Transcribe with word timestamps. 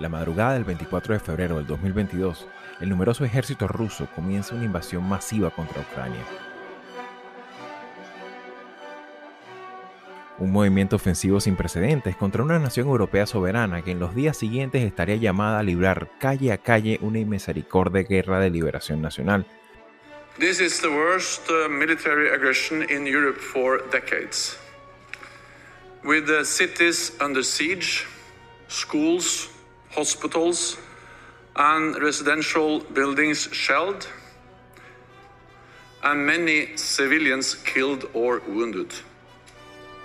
La 0.00 0.08
madrugada 0.08 0.54
del 0.54 0.64
24 0.64 1.12
de 1.12 1.20
febrero 1.20 1.56
del 1.58 1.66
2022, 1.66 2.46
el 2.80 2.88
numeroso 2.88 3.22
ejército 3.22 3.68
ruso 3.68 4.08
comienza 4.16 4.54
una 4.54 4.64
invasión 4.64 5.06
masiva 5.06 5.50
contra 5.50 5.82
Ucrania. 5.82 6.24
Un 10.38 10.52
movimiento 10.52 10.96
ofensivo 10.96 11.38
sin 11.38 11.54
precedentes 11.54 12.16
contra 12.16 12.42
una 12.42 12.58
nación 12.58 12.88
europea 12.88 13.26
soberana 13.26 13.82
que 13.82 13.90
en 13.90 14.00
los 14.00 14.14
días 14.14 14.38
siguientes 14.38 14.82
estaría 14.84 15.16
llamada 15.16 15.58
a 15.58 15.62
librar 15.62 16.08
calle 16.18 16.50
a 16.50 16.56
calle 16.56 16.98
una 17.02 17.18
inmisericordia 17.18 18.02
guerra 18.04 18.40
de 18.40 18.48
liberación 18.48 19.02
nacional. 19.02 19.44
This 20.38 20.60
is 20.60 20.80
the 20.80 20.88
worst 20.88 21.46
uh, 21.50 21.68
military 21.68 22.30
aggression 22.30 22.82
in 22.88 23.06
Europe 23.06 23.38
for 23.38 23.82
decades. 23.92 24.56
With 26.02 26.24
the 26.24 26.46
cities 26.46 27.12
under 27.20 27.44
siege, 27.44 28.06
schools, 28.68 29.50
hospitals, 29.90 30.76
and 31.56 32.00
residential 32.00 32.80
buildings 32.80 33.48
shelled, 33.52 34.08
and 36.02 36.24
many 36.24 36.76
civilians 36.76 37.54
killed 37.56 38.08
or 38.14 38.40
wounded. 38.48 38.92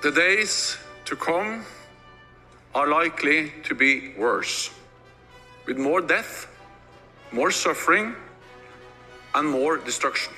The 0.02 0.12
days 0.12 0.78
to 1.06 1.16
come 1.16 1.66
are 2.74 2.88
likely 2.88 3.52
to 3.64 3.76
be 3.76 4.14
worse, 4.18 4.70
with 5.66 5.78
more 5.78 6.02
death, 6.02 6.48
more 7.32 7.52
suffering, 7.52 8.16
and 9.34 9.50
more 9.50 9.78
destruction. 9.78 10.34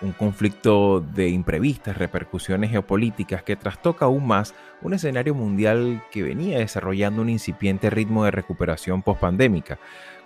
Un 0.00 0.12
conflicto 0.12 1.00
de 1.00 1.28
imprevistas 1.28 1.96
repercusiones 1.96 2.70
geopolíticas 2.70 3.42
que 3.42 3.56
trastoca 3.56 4.06
aún 4.06 4.26
más 4.26 4.54
un 4.82 4.94
escenario 4.94 5.34
mundial 5.34 6.02
que 6.10 6.22
venía 6.22 6.58
desarrollando 6.58 7.22
un 7.22 7.30
incipiente 7.30 7.90
ritmo 7.90 8.24
de 8.24 8.30
recuperación 8.30 9.02
pospandémica, 9.02 9.78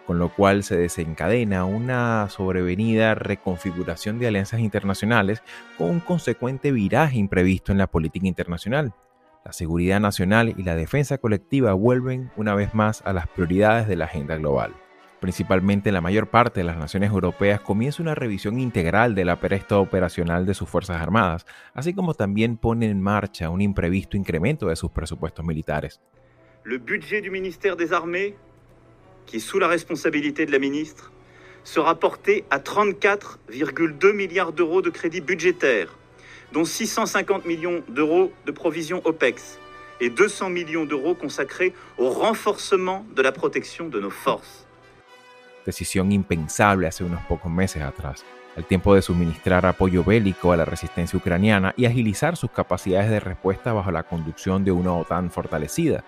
con 0.06 0.18
lo 0.18 0.34
cual 0.34 0.64
se 0.64 0.76
desencadena 0.76 1.64
una 1.64 2.28
sobrevenida 2.30 3.14
reconfiguración 3.14 4.18
de 4.18 4.28
alianzas 4.28 4.60
internacionales 4.60 5.42
con 5.76 5.90
un 5.90 6.00
consecuente 6.00 6.72
viraje 6.72 7.18
imprevisto 7.18 7.72
en 7.72 7.78
la 7.78 7.86
política 7.86 8.26
internacional. 8.26 8.94
La 9.44 9.52
seguridad 9.52 10.00
nacional 10.00 10.54
y 10.56 10.62
la 10.62 10.74
defensa 10.74 11.18
colectiva 11.18 11.72
vuelven 11.74 12.30
una 12.36 12.54
vez 12.54 12.74
más 12.74 13.02
a 13.04 13.12
las 13.12 13.28
prioridades 13.28 13.86
de 13.86 13.96
la 13.96 14.06
agenda 14.06 14.36
global 14.36 14.74
principalmente 15.20 15.90
en 15.90 15.94
la 15.94 16.00
mayor 16.00 16.28
parte 16.28 16.60
de 16.60 16.64
las 16.64 16.76
naciones 16.76 17.10
europeas, 17.10 17.60
comienza 17.60 18.02
una 18.02 18.14
revisión 18.14 18.58
integral 18.60 19.14
de 19.14 19.24
la 19.24 19.40
presta 19.40 19.78
operacional 19.78 20.46
de 20.46 20.54
sus 20.54 20.68
Fuerzas 20.68 21.00
Armadas, 21.00 21.46
así 21.74 21.94
como 21.94 22.14
también 22.14 22.56
pone 22.56 22.86
en 22.86 23.00
marcha 23.00 23.50
un 23.50 23.60
imprevisto 23.60 24.16
incremento 24.16 24.68
de 24.68 24.76
sus 24.76 24.90
presupuestos 24.90 25.44
militares. 25.44 26.00
Le 26.64 26.78
budget 26.78 27.22
du 27.22 27.30
ministère 27.30 27.76
des 27.76 27.92
Armées, 27.92 28.34
qui 29.26 29.36
est 29.36 29.40
sous 29.40 29.58
la 29.58 29.68
responsabilité 29.68 30.46
de 30.46 30.52
la 30.52 30.58
ministre, 30.58 31.12
sera 31.64 31.98
porté 31.98 32.44
à 32.50 32.58
34,2 32.58 34.12
milliards 34.12 34.52
d'euros 34.52 34.82
de 34.82 34.90
crédits 34.90 35.20
budgétaires, 35.20 35.96
dont 36.52 36.64
650 36.64 37.44
millions 37.44 37.82
d'euros 37.88 38.32
de 38.46 38.52
provisions 38.52 39.02
OPEX 39.04 39.58
et 40.00 40.10
200 40.10 40.50
millions 40.50 40.86
d'euros 40.86 41.14
consacrés 41.14 41.74
au 41.98 42.10
renforcement 42.10 43.04
de 43.14 43.22
la 43.22 43.32
protection 43.32 43.88
de 43.88 44.00
nos 44.00 44.10
forces 44.10 44.67
decisión 45.68 46.12
impensable 46.12 46.86
hace 46.86 47.04
unos 47.04 47.22
pocos 47.26 47.52
meses 47.52 47.82
atrás, 47.82 48.24
al 48.56 48.64
tiempo 48.64 48.94
de 48.94 49.02
suministrar 49.02 49.66
apoyo 49.66 50.02
bélico 50.02 50.50
a 50.50 50.56
la 50.56 50.64
resistencia 50.64 51.18
ucraniana 51.18 51.74
y 51.76 51.84
agilizar 51.84 52.36
sus 52.36 52.50
capacidades 52.50 53.10
de 53.10 53.20
respuesta 53.20 53.74
bajo 53.74 53.90
la 53.90 54.04
conducción 54.04 54.64
de 54.64 54.72
una 54.72 54.94
OTAN 54.94 55.30
fortalecida. 55.30 56.04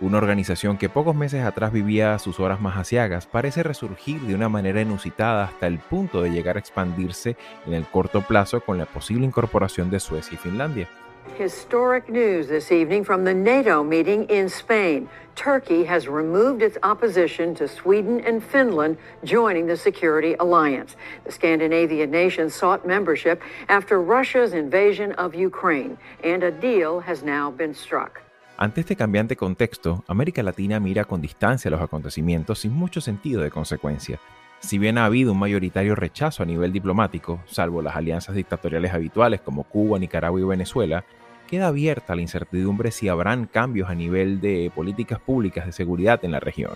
Una 0.00 0.18
organización 0.18 0.76
que 0.76 0.90
pocos 0.90 1.16
meses 1.16 1.44
atrás 1.44 1.72
vivía 1.72 2.18
sus 2.18 2.40
horas 2.40 2.60
más 2.60 2.76
asiagas 2.76 3.26
parece 3.26 3.62
resurgir 3.62 4.20
de 4.20 4.34
una 4.34 4.50
manera 4.50 4.82
inusitada 4.82 5.44
hasta 5.44 5.66
el 5.66 5.78
punto 5.78 6.20
de 6.20 6.30
llegar 6.30 6.56
a 6.56 6.60
expandirse 6.60 7.36
en 7.66 7.72
el 7.72 7.84
corto 7.84 8.20
plazo 8.20 8.60
con 8.60 8.76
la 8.76 8.86
posible 8.86 9.24
incorporación 9.24 9.90
de 9.90 10.00
Suecia 10.00 10.34
y 10.34 10.38
Finlandia. 10.38 10.88
Historic 11.36 12.08
news 12.08 12.48
this 12.48 12.72
evening 12.72 13.04
from 13.04 13.24
the 13.24 13.34
NATO 13.34 13.84
meeting 13.84 14.24
in 14.30 14.48
Spain. 14.48 15.08
Turkey 15.36 15.84
has 15.84 16.08
removed 16.08 16.62
its 16.62 16.78
opposition 16.82 17.54
to 17.54 17.68
Sweden 17.68 18.20
and 18.26 18.42
Finland 18.42 18.96
joining 19.22 19.66
the 19.66 19.76
security 19.76 20.34
alliance. 20.38 20.96
The 21.24 21.32
Scandinavian 21.32 22.10
nations 22.10 22.54
sought 22.54 22.86
membership 22.86 23.42
after 23.68 24.00
Russia's 24.00 24.54
invasion 24.54 25.12
of 25.12 25.34
Ukraine, 25.34 25.98
and 26.24 26.42
a 26.42 26.50
deal 26.50 27.00
has 27.00 27.22
now 27.22 27.50
been 27.50 27.74
struck. 27.74 28.22
Ante 28.58 28.80
este 28.80 28.96
cambiante 28.96 29.36
contexto, 29.36 30.04
América 30.06 30.42
Latina 30.42 30.80
mira 30.80 31.04
con 31.04 31.20
distancia 31.20 31.70
los 31.70 31.80
acontecimientos 31.80 32.58
sin 32.58 32.72
mucho 32.72 33.00
sentido 33.00 33.42
de 33.42 33.50
consecuencia. 33.50 34.20
Si 34.60 34.78
bien 34.78 34.98
ha 34.98 35.06
habido 35.06 35.32
un 35.32 35.38
mayoritario 35.38 35.94
rechazo 35.94 36.42
a 36.42 36.46
nivel 36.46 36.70
diplomático, 36.70 37.42
salvo 37.46 37.80
las 37.80 37.96
alianzas 37.96 38.34
dictatoriales 38.34 38.92
habituales 38.92 39.40
como 39.40 39.64
Cuba, 39.64 39.98
Nicaragua 39.98 40.38
y 40.38 40.44
Venezuela, 40.44 41.04
queda 41.48 41.68
abierta 41.68 42.14
la 42.14 42.20
incertidumbre 42.20 42.90
si 42.90 43.08
habrán 43.08 43.46
cambios 43.46 43.88
a 43.88 43.94
nivel 43.94 44.40
de 44.40 44.70
políticas 44.74 45.18
públicas 45.18 45.64
de 45.64 45.72
seguridad 45.72 46.20
en 46.24 46.32
la 46.32 46.40
región. 46.40 46.74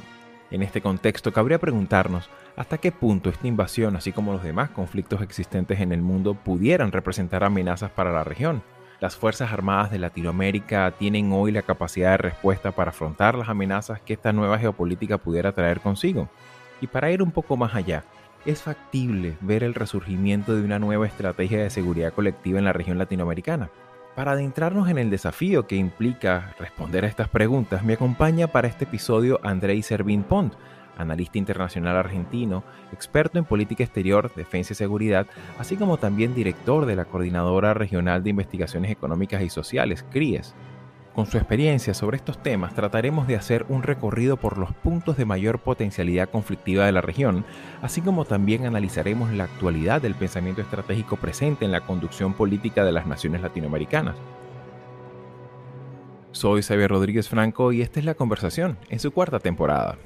En 0.50 0.62
este 0.62 0.80
contexto, 0.80 1.32
cabría 1.32 1.58
preguntarnos 1.58 2.30
hasta 2.56 2.78
qué 2.78 2.90
punto 2.90 3.28
esta 3.28 3.46
invasión, 3.46 3.96
así 3.96 4.12
como 4.12 4.32
los 4.32 4.42
demás 4.42 4.70
conflictos 4.70 5.20
existentes 5.20 5.80
en 5.80 5.92
el 5.92 6.00
mundo, 6.00 6.34
pudieran 6.34 6.90
representar 6.90 7.44
amenazas 7.44 7.90
para 7.90 8.12
la 8.12 8.24
región. 8.24 8.62
Las 9.00 9.16
Fuerzas 9.16 9.52
Armadas 9.52 9.90
de 9.90 9.98
Latinoamérica 9.98 10.90
tienen 10.92 11.32
hoy 11.32 11.52
la 11.52 11.62
capacidad 11.62 12.12
de 12.12 12.16
respuesta 12.18 12.72
para 12.72 12.90
afrontar 12.90 13.34
las 13.34 13.50
amenazas 13.50 14.00
que 14.00 14.14
esta 14.14 14.32
nueva 14.32 14.58
geopolítica 14.58 15.18
pudiera 15.18 15.52
traer 15.52 15.80
consigo. 15.80 16.30
Y 16.84 16.86
para 16.86 17.10
ir 17.10 17.22
un 17.22 17.30
poco 17.30 17.56
más 17.56 17.74
allá, 17.74 18.04
es 18.44 18.60
factible 18.60 19.38
ver 19.40 19.64
el 19.64 19.72
resurgimiento 19.72 20.54
de 20.54 20.60
una 20.62 20.78
nueva 20.78 21.06
estrategia 21.06 21.62
de 21.62 21.70
seguridad 21.70 22.12
colectiva 22.12 22.58
en 22.58 22.66
la 22.66 22.74
región 22.74 22.98
latinoamericana. 22.98 23.70
Para 24.14 24.32
adentrarnos 24.32 24.90
en 24.90 24.98
el 24.98 25.08
desafío 25.08 25.66
que 25.66 25.76
implica 25.76 26.54
responder 26.58 27.06
a 27.06 27.08
estas 27.08 27.30
preguntas, 27.30 27.82
me 27.84 27.94
acompaña 27.94 28.48
para 28.48 28.68
este 28.68 28.84
episodio 28.84 29.40
Andrei 29.42 29.82
Servín 29.82 30.24
Pont, 30.24 30.52
analista 30.98 31.38
internacional 31.38 31.96
argentino, 31.96 32.64
experto 32.92 33.38
en 33.38 33.46
política 33.46 33.82
exterior, 33.82 34.30
defensa 34.34 34.74
y 34.74 34.76
seguridad, 34.76 35.26
así 35.58 35.76
como 35.76 35.96
también 35.96 36.34
director 36.34 36.84
de 36.84 36.96
la 36.96 37.06
Coordinadora 37.06 37.72
Regional 37.72 38.22
de 38.22 38.28
Investigaciones 38.28 38.90
Económicas 38.90 39.40
y 39.40 39.48
Sociales, 39.48 40.04
CRIES. 40.10 40.54
Con 41.14 41.26
su 41.26 41.38
experiencia 41.38 41.94
sobre 41.94 42.16
estos 42.16 42.42
temas 42.42 42.74
trataremos 42.74 43.28
de 43.28 43.36
hacer 43.36 43.66
un 43.68 43.84
recorrido 43.84 44.36
por 44.36 44.58
los 44.58 44.72
puntos 44.74 45.16
de 45.16 45.24
mayor 45.24 45.60
potencialidad 45.60 46.28
conflictiva 46.28 46.86
de 46.86 46.92
la 46.92 47.02
región, 47.02 47.44
así 47.82 48.00
como 48.00 48.24
también 48.24 48.66
analizaremos 48.66 49.30
la 49.30 49.44
actualidad 49.44 50.02
del 50.02 50.16
pensamiento 50.16 50.60
estratégico 50.60 51.16
presente 51.16 51.64
en 51.64 51.70
la 51.70 51.82
conducción 51.82 52.34
política 52.34 52.84
de 52.84 52.90
las 52.90 53.06
naciones 53.06 53.42
latinoamericanas. 53.42 54.16
Soy 56.32 56.62
Xavier 56.62 56.90
Rodríguez 56.90 57.28
Franco 57.28 57.70
y 57.70 57.80
esta 57.80 58.00
es 58.00 58.06
la 58.06 58.14
conversación 58.14 58.76
en 58.88 58.98
su 58.98 59.12
cuarta 59.12 59.38
temporada. 59.38 59.96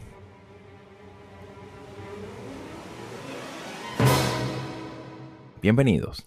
Bienvenidos. 5.63 6.27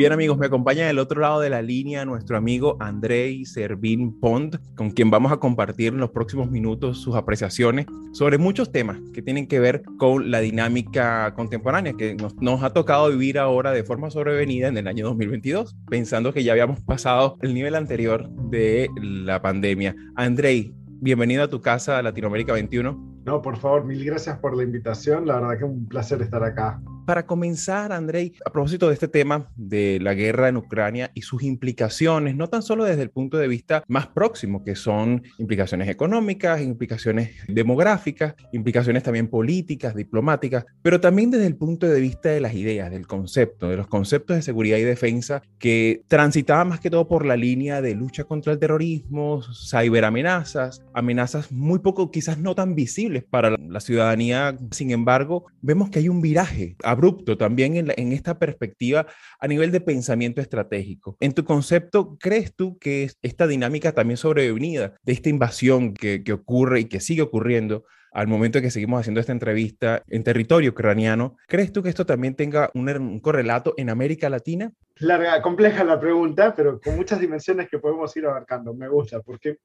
Bien 0.00 0.12
amigos, 0.12 0.38
me 0.38 0.46
acompaña 0.46 0.86
del 0.86 0.98
otro 0.98 1.20
lado 1.20 1.40
de 1.40 1.50
la 1.50 1.60
línea 1.60 2.06
nuestro 2.06 2.38
amigo 2.38 2.78
Andrei 2.80 3.44
Servín 3.44 4.18
Pont, 4.18 4.56
con 4.74 4.92
quien 4.92 5.10
vamos 5.10 5.30
a 5.30 5.36
compartir 5.36 5.92
en 5.92 6.00
los 6.00 6.08
próximos 6.08 6.50
minutos 6.50 7.02
sus 7.02 7.16
apreciaciones 7.16 7.84
sobre 8.12 8.38
muchos 8.38 8.72
temas 8.72 8.98
que 9.12 9.20
tienen 9.20 9.46
que 9.46 9.60
ver 9.60 9.82
con 9.98 10.30
la 10.30 10.40
dinámica 10.40 11.34
contemporánea 11.34 11.92
que 11.92 12.14
nos, 12.14 12.34
nos 12.36 12.62
ha 12.62 12.72
tocado 12.72 13.10
vivir 13.10 13.38
ahora 13.38 13.72
de 13.72 13.84
forma 13.84 14.10
sobrevenida 14.10 14.68
en 14.68 14.78
el 14.78 14.88
año 14.88 15.04
2022, 15.04 15.76
pensando 15.90 16.32
que 16.32 16.44
ya 16.44 16.52
habíamos 16.52 16.80
pasado 16.80 17.36
el 17.42 17.52
nivel 17.52 17.74
anterior 17.74 18.26
de 18.48 18.88
la 19.02 19.42
pandemia. 19.42 19.94
Andrei, 20.16 20.72
bienvenido 20.86 21.42
a 21.42 21.48
tu 21.48 21.60
casa 21.60 22.00
Latinoamérica 22.00 22.54
21. 22.54 23.20
No, 23.26 23.42
por 23.42 23.58
favor, 23.58 23.84
mil 23.84 24.02
gracias 24.02 24.38
por 24.38 24.56
la 24.56 24.62
invitación. 24.62 25.26
La 25.26 25.34
verdad 25.34 25.58
que 25.58 25.64
es 25.66 25.70
un 25.70 25.86
placer 25.86 26.22
estar 26.22 26.42
acá 26.42 26.80
para 27.10 27.26
comenzar, 27.26 27.90
Andrei, 27.90 28.34
a 28.46 28.52
propósito 28.52 28.86
de 28.86 28.94
este 28.94 29.08
tema 29.08 29.50
de 29.56 29.98
la 30.00 30.14
guerra 30.14 30.48
en 30.48 30.56
Ucrania 30.56 31.10
y 31.12 31.22
sus 31.22 31.42
implicaciones, 31.42 32.36
no 32.36 32.46
tan 32.46 32.62
solo 32.62 32.84
desde 32.84 33.02
el 33.02 33.10
punto 33.10 33.36
de 33.36 33.48
vista 33.48 33.82
más 33.88 34.06
próximo, 34.06 34.62
que 34.62 34.76
son 34.76 35.24
implicaciones 35.38 35.88
económicas, 35.88 36.62
implicaciones 36.62 37.30
demográficas, 37.48 38.36
implicaciones 38.52 39.02
también 39.02 39.26
políticas, 39.26 39.96
diplomáticas, 39.96 40.66
pero 40.82 41.00
también 41.00 41.32
desde 41.32 41.46
el 41.46 41.56
punto 41.56 41.88
de 41.88 42.00
vista 42.00 42.28
de 42.28 42.40
las 42.40 42.54
ideas, 42.54 42.92
del 42.92 43.08
concepto, 43.08 43.68
de 43.68 43.76
los 43.76 43.88
conceptos 43.88 44.36
de 44.36 44.42
seguridad 44.42 44.78
y 44.78 44.84
defensa 44.84 45.42
que 45.58 46.04
transitaban 46.06 46.68
más 46.68 46.78
que 46.78 46.90
todo 46.90 47.08
por 47.08 47.26
la 47.26 47.36
línea 47.36 47.82
de 47.82 47.96
lucha 47.96 48.22
contra 48.22 48.52
el 48.52 48.60
terrorismo, 48.60 49.42
ciberamenazas, 49.68 50.84
amenazas 50.94 51.50
muy 51.50 51.80
poco, 51.80 52.12
quizás 52.12 52.38
no 52.38 52.54
tan 52.54 52.76
visibles 52.76 53.24
para 53.28 53.56
la 53.56 53.80
ciudadanía. 53.80 54.56
Sin 54.70 54.92
embargo, 54.92 55.46
vemos 55.60 55.90
que 55.90 55.98
hay 55.98 56.08
un 56.08 56.20
viraje 56.20 56.76
abrupto 57.00 57.38
también 57.38 57.76
en, 57.76 58.12
esta 58.12 58.38
perspectiva 58.38 59.06
a 59.38 59.48
nivel 59.48 59.70
de 59.72 59.80
pensamiento 59.80 60.42
estratégico. 60.42 61.16
En 61.20 61.32
tu 61.32 61.44
concepto, 61.44 62.18
¿crees 62.20 62.54
tú 62.54 62.78
que 62.78 63.10
esta 63.22 63.46
dinámica 63.46 63.92
también 63.92 64.18
sobrevenida 64.18 64.94
de 65.02 65.12
esta 65.12 65.30
invasión 65.30 65.94
que, 65.94 66.22
que 66.22 66.32
ocurre 66.34 66.80
y 66.80 66.84
que 66.84 67.00
sigue 67.00 67.22
ocurriendo 67.22 67.84
al 68.12 68.26
momento 68.26 68.60
que 68.60 68.70
seguimos 68.70 69.00
haciendo 69.00 69.20
esta 69.20 69.32
entrevista 69.32 70.02
en 70.08 70.24
territorio 70.24 70.70
ucraniano, 70.70 71.36
¿crees 71.46 71.72
tú 71.72 71.82
que 71.82 71.88
esto 71.88 72.04
también 72.04 72.34
tenga 72.34 72.70
un, 72.74 73.20
correlato 73.20 73.74
en 73.76 73.88
América 73.88 74.28
Latina? 74.28 74.72
Larga, 74.96 75.40
compleja 75.40 75.84
la 75.84 76.00
pregunta, 76.00 76.54
pero 76.54 76.80
con 76.80 76.96
muchas 76.96 77.20
dimensiones 77.20 77.68
que 77.68 77.78
podemos 77.78 78.14
ir 78.16 78.26
abarcando. 78.26 78.74
Me 78.74 78.88
gusta, 78.88 79.20
porque 79.20 79.58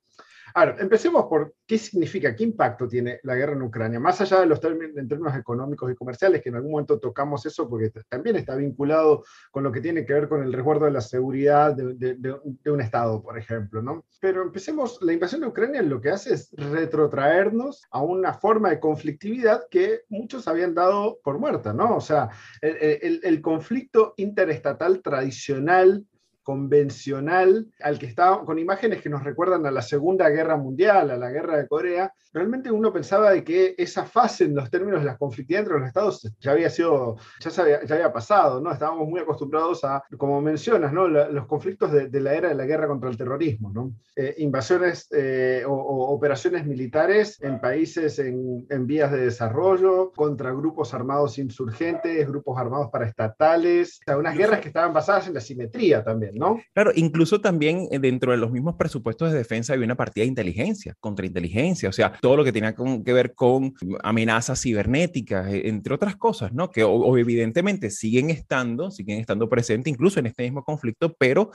Ahora, 0.58 0.78
empecemos 0.80 1.26
por 1.26 1.54
qué 1.68 1.78
significa, 1.78 2.34
qué 2.34 2.46
impacto 2.46 2.88
tiene 2.88 3.20
la 3.24 3.36
guerra 3.36 3.58
en 3.58 3.62
Ucrania, 3.62 4.00
más 4.00 4.22
allá 4.22 4.40
de 4.40 4.46
los 4.46 4.62
términos, 4.62 5.36
económicos 5.36 5.92
y 5.92 5.96
comerciales, 5.96 6.42
que 6.42 6.48
en 6.48 6.56
algún 6.56 6.72
momento 6.72 6.98
tocamos 6.98 7.46
eso 7.46 7.68
porque 7.68 7.92
también 8.08 8.38
está 8.38 8.56
vinculado 8.56 9.26
con 9.52 9.64
lo 9.64 9.72
que 9.74 9.82
tiene 9.82 10.06
que 10.06 10.14
ver 10.14 10.30
con 10.30 10.42
el 10.42 10.54
resguardo 10.54 10.86
de 10.86 10.92
la 10.92 11.02
seguridad 11.02 11.76
de, 11.76 12.40
un 12.72 12.80
Estado, 12.80 13.22
por 13.22 13.38
ejemplo. 13.38 13.82
¿no? 13.82 14.06
Pero 14.22 14.44
empecemos, 14.44 14.98
la 15.02 15.12
invasión 15.12 15.42
de 15.42 15.48
Ucrania 15.48 15.82
lo 15.82 16.00
que 16.00 16.12
hace 16.12 16.36
es 16.36 16.50
retrotraernos 16.54 17.84
a 17.92 18.02
una 18.02 18.34
forma 18.34 18.70
de 18.70 18.80
conflictividad 18.80 19.64
que 19.70 20.04
muchos 20.08 20.48
habían 20.48 20.74
dado 20.74 21.20
por 21.22 21.38
muerta, 21.38 21.74
¿no? 21.74 21.98
O 21.98 22.02
sea, 22.02 22.30
el 22.62 23.42
conflicto 23.42 24.14
interestatal 24.16 25.02
tradicional 25.02 26.06
convencional 26.46 27.68
al 27.82 27.98
que 27.98 28.06
estaba 28.06 28.46
con 28.46 28.60
imágenes 28.60 29.02
que 29.02 29.10
nos 29.10 29.24
recuerdan 29.24 29.66
a 29.66 29.72
la 29.72 29.82
Segunda 29.82 30.30
Guerra 30.30 30.56
Mundial, 30.56 31.10
a 31.10 31.18
la 31.18 31.32
Guerra 31.32 31.58
de 31.58 31.68
Corea, 31.68 32.14
realmente 32.32 32.70
uno 32.70 32.94
pensaba 32.94 33.32
de 33.32 33.44
que 33.44 33.74
esa 33.78 34.06
fase 34.06 34.44
en 34.44 34.56
los 34.56 34.70
términos 34.70 35.00
de 35.00 35.08
las 35.08 35.18
conflictividades 35.18 35.66
entre 35.66 35.80
los 35.80 35.88
estados 35.88 36.32
ya 36.40 36.52
había 36.52 36.70
sido, 36.70 37.16
ya, 37.40 37.62
había, 37.62 37.84
ya 37.84 37.96
había 37.96 38.14
pasado, 38.14 38.62
¿no? 38.62 38.72
Estábamos 38.72 39.08
muy 39.08 39.22
acostumbrados 39.22 39.84
a, 39.84 40.04
como 40.18 40.40
mencionas, 40.42 40.94
¿no? 40.94 41.08
los 41.08 41.48
conflictos 41.48 41.92
de, 41.92 42.22
la 42.22 42.34
era 42.34 42.50
de 42.50 42.56
la 42.56 42.66
guerra 42.66 42.88
contra 42.88 43.10
el 43.10 43.18
terrorismo, 43.18 43.72
¿no? 43.74 43.94
Eh, 44.16 44.36
invasiones 44.40 45.08
eh, 45.12 45.64
o, 45.66 45.74
operaciones 46.14 46.66
militares 46.66 47.42
en 47.42 47.60
países 47.60 48.20
en, 48.20 48.66
en, 48.70 48.86
vías 48.86 49.12
de 49.12 49.26
desarrollo, 49.26 50.12
contra 50.12 50.52
grupos 50.52 50.94
armados 50.94 51.40
insurgentes, 51.40 52.28
grupos 52.28 52.58
armados 52.60 52.90
paraestatales, 52.92 54.00
o 54.02 54.04
sea, 54.06 54.18
unas 54.18 54.38
guerras 54.38 54.60
que 54.60 54.68
estaban 54.68 54.94
basadas 54.94 55.28
en 55.28 55.34
la 55.34 55.42
simetría 55.42 56.04
también. 56.04 56.35
Claro, 56.74 56.92
incluso 56.96 57.42
también 57.42 57.88
eh, 57.92 58.00
dentro 58.00 58.32
de 58.32 58.38
los 58.38 58.52
mismos 58.52 58.76
presupuestos 58.76 59.32
de 59.32 59.38
defensa 59.38 59.74
había 59.74 59.86
una 59.86 59.96
partida 59.96 60.24
de 60.24 60.30
inteligencia, 60.30 60.96
contrainteligencia, 61.00 61.90
o 61.90 61.92
sea, 61.92 62.12
todo 62.22 62.38
lo 62.38 62.44
que 62.44 62.52
tenía 62.52 62.76
que 62.76 63.14
ver 63.14 63.34
con 63.34 63.74
amenazas 64.04 64.62
cibernéticas, 64.62 65.52
e, 65.52 65.68
entre 65.68 65.94
otras 65.94 66.16
cosas, 66.16 66.54
¿no? 66.54 66.72
Que 66.72 66.82
evidentemente 66.82 67.90
siguen 67.90 68.30
estando, 68.30 68.92
siguen 68.92 69.20
estando 69.20 69.50
presentes 69.50 69.92
incluso 69.92 70.20
en 70.20 70.28
este 70.28 70.44
mismo 70.44 70.64
conflicto, 70.64 71.16
pero 71.18 71.52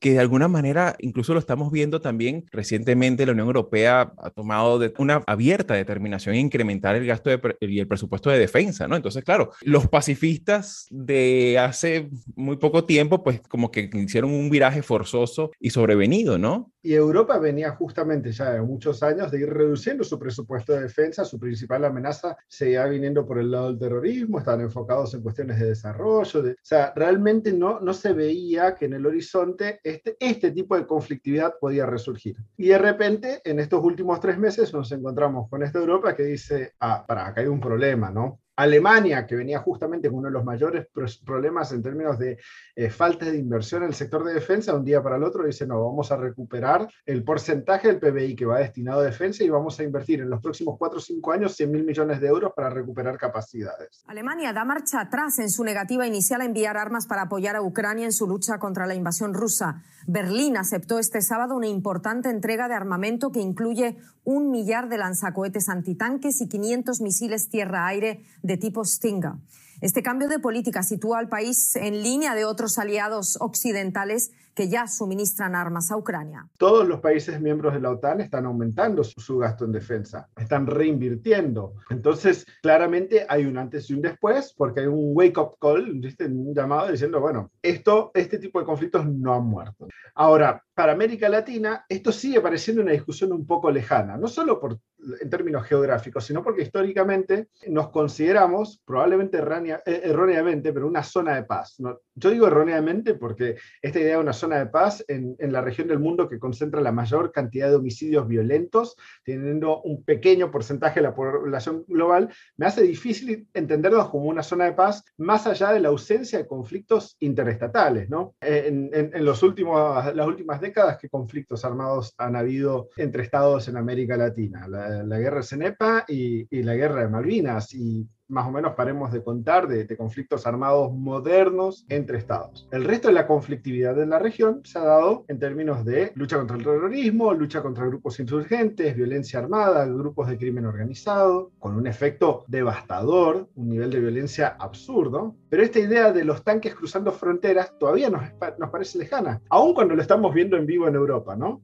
que 0.00 0.12
de 0.12 0.18
alguna 0.18 0.48
manera 0.48 0.96
incluso 0.98 1.34
lo 1.34 1.38
estamos 1.38 1.70
viendo 1.70 2.00
también 2.00 2.46
recientemente 2.50 3.26
la 3.26 3.32
Unión 3.32 3.46
Europea 3.46 4.12
ha 4.16 4.30
tomado 4.30 4.78
de 4.78 4.92
una 4.98 5.22
abierta 5.26 5.74
determinación 5.74 6.34
en 6.34 6.46
incrementar 6.46 6.96
el 6.96 7.06
gasto 7.06 7.30
y 7.60 7.78
el 7.78 7.86
presupuesto 7.86 8.30
de 8.30 8.38
defensa, 8.38 8.88
¿no? 8.88 8.96
Entonces, 8.96 9.22
claro, 9.24 9.52
los 9.62 9.88
pacifistas 9.88 10.86
de 10.90 11.58
hace 11.58 12.08
muy 12.34 12.56
poco 12.56 12.84
tiempo, 12.84 13.22
pues 13.22 13.42
como 13.42 13.70
que 13.70 13.90
hicieron 13.92 14.32
un 14.32 14.48
viraje 14.50 14.82
forzoso 14.82 15.50
y 15.60 15.70
sobrevenido, 15.70 16.38
¿no? 16.38 16.72
Y 16.82 16.94
Europa 16.94 17.38
venía 17.38 17.72
justamente 17.72 18.32
ya 18.32 18.52
de 18.52 18.62
muchos 18.62 19.02
años 19.02 19.30
de 19.30 19.40
ir 19.40 19.50
reduciendo 19.50 20.02
su 20.02 20.18
presupuesto 20.18 20.72
de 20.72 20.82
defensa, 20.82 21.24
su 21.24 21.38
principal 21.38 21.84
amenaza 21.84 22.36
seguía 22.48 22.86
viniendo 22.86 23.26
por 23.26 23.38
el 23.38 23.50
lado 23.50 23.66
del 23.68 23.78
terrorismo, 23.78 24.38
estaban 24.38 24.62
enfocados 24.62 25.12
en 25.14 25.22
cuestiones 25.22 25.58
de 25.60 25.66
desarrollo, 25.66 26.40
o 26.40 26.54
sea, 26.62 26.92
realmente 26.96 27.52
no, 27.52 27.80
no 27.80 27.92
se 27.92 28.12
veía 28.12 28.74
que 28.74 28.86
en 28.86 28.94
el 28.94 29.06
horizonte 29.06 29.80
este, 29.84 30.16
este 30.18 30.52
tipo 30.52 30.76
de 30.76 30.86
conflictividad 30.86 31.54
podía 31.60 31.86
resurgir. 31.86 32.36
Y 32.56 32.68
de 32.68 32.78
repente, 32.78 33.40
en 33.44 33.60
estos 33.60 33.82
últimos 33.84 34.20
tres 34.20 34.38
meses 34.38 34.72
nos 34.72 34.90
encontramos 34.92 35.48
con 35.48 35.62
esta 35.62 35.78
Europa 35.78 36.16
que 36.16 36.24
dice, 36.24 36.72
ah, 36.80 37.04
para, 37.06 37.26
acá 37.26 37.40
hay 37.42 37.46
un 37.46 37.60
problema, 37.60 38.10
¿no? 38.10 38.40
Alemania, 38.60 39.26
que 39.26 39.36
venía 39.36 39.58
justamente 39.60 40.08
con 40.08 40.18
uno 40.18 40.28
de 40.28 40.34
los 40.34 40.44
mayores 40.44 40.86
problemas 41.24 41.72
en 41.72 41.82
términos 41.82 42.18
de 42.18 42.38
eh, 42.76 42.90
falta 42.90 43.24
de 43.24 43.38
inversión 43.38 43.82
en 43.82 43.88
el 43.88 43.94
sector 43.94 44.22
de 44.22 44.34
defensa, 44.34 44.74
un 44.74 44.84
día 44.84 45.02
para 45.02 45.16
el 45.16 45.24
otro 45.24 45.44
dice, 45.44 45.66
no, 45.66 45.82
vamos 45.82 46.12
a 46.12 46.16
recuperar 46.16 46.88
el 47.06 47.24
porcentaje 47.24 47.88
del 47.88 47.98
PBI 47.98 48.36
que 48.36 48.44
va 48.44 48.58
destinado 48.58 49.00
a 49.00 49.04
defensa 49.04 49.42
y 49.42 49.48
vamos 49.48 49.80
a 49.80 49.82
invertir 49.82 50.20
en 50.20 50.28
los 50.28 50.42
próximos 50.42 50.76
4 50.78 50.98
o 50.98 51.00
5 51.00 51.32
años 51.32 51.56
100 51.56 51.70
mil 51.70 51.84
millones 51.84 52.20
de 52.20 52.28
euros 52.28 52.52
para 52.54 52.70
recuperar 52.70 53.16
capacidades. 53.16 54.04
Alemania 54.06 54.52
da 54.52 54.64
marcha 54.64 55.00
atrás 55.00 55.38
en 55.38 55.50
su 55.50 55.64
negativa 55.64 56.06
inicial 56.06 56.42
a 56.42 56.44
enviar 56.44 56.76
armas 56.76 57.06
para 57.06 57.22
apoyar 57.22 57.56
a 57.56 57.62
Ucrania 57.62 58.04
en 58.04 58.12
su 58.12 58.26
lucha 58.26 58.58
contra 58.58 58.86
la 58.86 58.94
invasión 58.94 59.32
rusa. 59.32 59.82
Berlín 60.06 60.56
aceptó 60.56 60.98
este 60.98 61.22
sábado 61.22 61.56
una 61.56 61.66
importante 61.66 62.28
entrega 62.28 62.68
de 62.68 62.74
armamento 62.74 63.32
que 63.32 63.40
incluye 63.40 63.96
un 64.24 64.50
millar 64.50 64.88
de 64.88 64.98
lanzacohetes 64.98 65.68
antitanques 65.68 66.40
y 66.40 66.48
500 66.48 67.00
misiles 67.00 67.48
tierra-aire 67.48 68.24
tipo 68.56 68.84
Stinger. 68.84 69.32
Este 69.80 70.02
cambio 70.02 70.28
de 70.28 70.38
política 70.38 70.82
sitúa 70.82 71.18
al 71.18 71.30
país 71.30 71.74
en 71.74 72.02
línea 72.02 72.34
de 72.34 72.44
otros 72.44 72.78
aliados 72.78 73.38
occidentales 73.40 74.30
que 74.54 74.68
ya 74.68 74.86
suministran 74.86 75.54
armas 75.54 75.90
a 75.90 75.96
Ucrania. 75.96 76.46
Todos 76.58 76.86
los 76.86 77.00
países 77.00 77.40
miembros 77.40 77.72
de 77.72 77.80
la 77.80 77.90
OTAN 77.90 78.20
están 78.20 78.44
aumentando 78.44 79.02
su, 79.02 79.38
gasto 79.38 79.64
en 79.64 79.72
defensa, 79.72 80.28
están 80.36 80.66
reinvirtiendo. 80.66 81.76
Entonces, 81.88 82.44
claramente 82.60 83.24
hay 83.26 83.46
un 83.46 83.56
antes 83.56 83.88
y 83.88 83.94
un 83.94 84.02
después, 84.02 84.52
porque 84.54 84.80
hay 84.80 84.86
un 84.86 85.12
wake-up 85.16 85.56
call, 85.58 85.90
un 85.90 86.54
llamado 86.54 86.90
diciendo, 86.90 87.20
bueno, 87.20 87.50
esto, 87.62 88.10
este 88.12 88.38
tipo 88.38 88.60
de 88.60 88.66
conflictos 88.66 89.06
no 89.06 89.34
han 89.34 89.44
muerto. 89.44 89.88
Ahora, 90.14 90.62
para 90.74 90.92
América 90.92 91.28
Latina, 91.30 91.86
esto 91.88 92.12
sigue 92.12 92.42
pareciendo 92.42 92.82
una 92.82 92.92
discusión 92.92 93.32
un 93.32 93.46
poco 93.46 93.70
lejana, 93.70 94.18
no 94.18 94.28
solo 94.28 94.60
por, 94.60 94.78
en 95.20 95.30
términos 95.30 95.64
geográficos, 95.66 96.24
sino 96.24 96.42
porque 96.42 96.62
históricamente 96.62 97.48
nos 97.68 97.90
consideramos, 97.90 98.82
probablemente 98.84 99.38
eh, 99.38 100.00
erróneamente, 100.04 100.72
pero 100.72 100.86
una 100.86 101.02
zona 101.02 101.36
de 101.36 101.44
paz. 101.44 101.76
Yo 102.14 102.30
digo 102.30 102.46
erróneamente 102.46 103.14
porque 103.14 103.56
esta 103.80 103.98
idea 104.00 104.16
de 104.16 104.22
una 104.22 104.32
zona 104.32 104.58
de 104.58 104.66
paz 104.66 105.04
en, 105.08 105.36
en, 105.38 105.52
la 105.52 105.60
región 105.60 105.88
del 105.88 105.98
mundo 105.98 106.28
que 106.28 106.38
concentra 106.38 106.80
la 106.80 106.92
mayor 106.92 107.32
cantidad 107.32 107.68
de 107.68 107.76
homicidios 107.76 108.28
violentos, 108.28 108.96
teniendo 109.24 109.80
un 109.82 110.04
pequeño 110.04 110.50
porcentaje 110.50 111.00
de 111.00 111.04
la 111.04 111.14
población 111.14 111.84
global, 111.88 112.28
me 112.56 112.66
hace 112.66 112.82
difícil 112.82 113.48
entenderlos 113.54 114.10
como 114.10 114.26
una 114.26 114.42
zona 114.42 114.66
de 114.66 114.72
paz 114.72 115.04
más 115.16 115.46
allá 115.46 115.72
de 115.72 115.80
la 115.80 115.88
ausencia 115.88 116.38
de 116.38 116.46
conflictos 116.46 117.16
interestatales. 117.20 118.08
¿no? 118.10 118.34
En, 118.40 118.90
en, 118.92 119.10
en 119.14 119.24
los 119.24 119.42
últimos, 119.42 120.14
las 120.14 120.26
últimas 120.26 120.60
décadas 120.60 120.98
qué 120.98 121.08
conflictos 121.08 121.64
armados 121.64 122.14
han 122.18 122.36
habido 122.36 122.90
entre 122.96 123.22
estados 123.22 123.68
en 123.68 123.76
América 123.76 124.16
Latina. 124.16 124.66
La, 124.68 124.89
guerra 125.18 125.38
de 125.38 125.42
Cenepa 125.42 126.04
y, 126.08 126.62
la 126.62 126.74
guerra 126.74 127.02
de 127.02 127.08
Malvinas. 127.08 127.74
Y 127.74 128.08
más 128.28 128.46
o 128.46 128.52
menos 128.52 128.74
paremos 128.74 129.12
de 129.12 129.22
contar 129.22 129.66
de, 129.68 129.96
conflictos 129.96 130.46
armados 130.46 130.92
modernos 130.92 131.84
entre 131.88 132.18
estados. 132.18 132.68
El 132.70 132.84
resto 132.84 133.08
de 133.08 133.14
la 133.14 133.26
conflictividad 133.26 133.94
de 133.94 134.06
la 134.06 134.18
región 134.18 134.60
se 134.64 134.78
ha 134.78 134.84
dado 134.84 135.24
en 135.28 135.38
términos 135.38 135.84
de 135.84 136.12
lucha 136.14 136.36
contra 136.36 136.56
el 136.56 136.64
terrorismo, 136.64 137.34
lucha 137.34 137.60
contra 137.60 137.86
grupos 137.86 138.20
insurgentes, 138.20 138.96
violencia 138.96 139.40
armada, 139.40 139.84
grupos 139.86 140.28
de 140.28 140.38
crimen 140.38 140.64
organizado, 140.64 141.50
con 141.58 141.74
un 141.74 141.86
efecto 141.86 142.44
devastador, 142.46 143.48
un 143.56 143.68
nivel 143.68 143.90
de 143.90 144.00
violencia 144.00 144.56
absurdo. 144.58 145.34
Pero 145.48 145.62
esta 145.62 145.80
idea 145.80 146.12
de 146.12 146.24
los 146.24 146.44
tanques 146.44 146.74
cruzando 146.74 147.12
fronteras 147.12 147.76
todavía 147.78 148.10
nos, 148.10 148.22
nos 148.58 148.70
parece 148.70 148.98
lejana, 148.98 149.42
aun 149.50 149.74
cuando 149.74 149.94
lo 149.94 150.02
estamos 150.02 150.32
viendo 150.32 150.56
en 150.56 150.66
vivo 150.66 150.86
en 150.86 150.94
Europa, 150.94 151.34
¿no? 151.34 151.62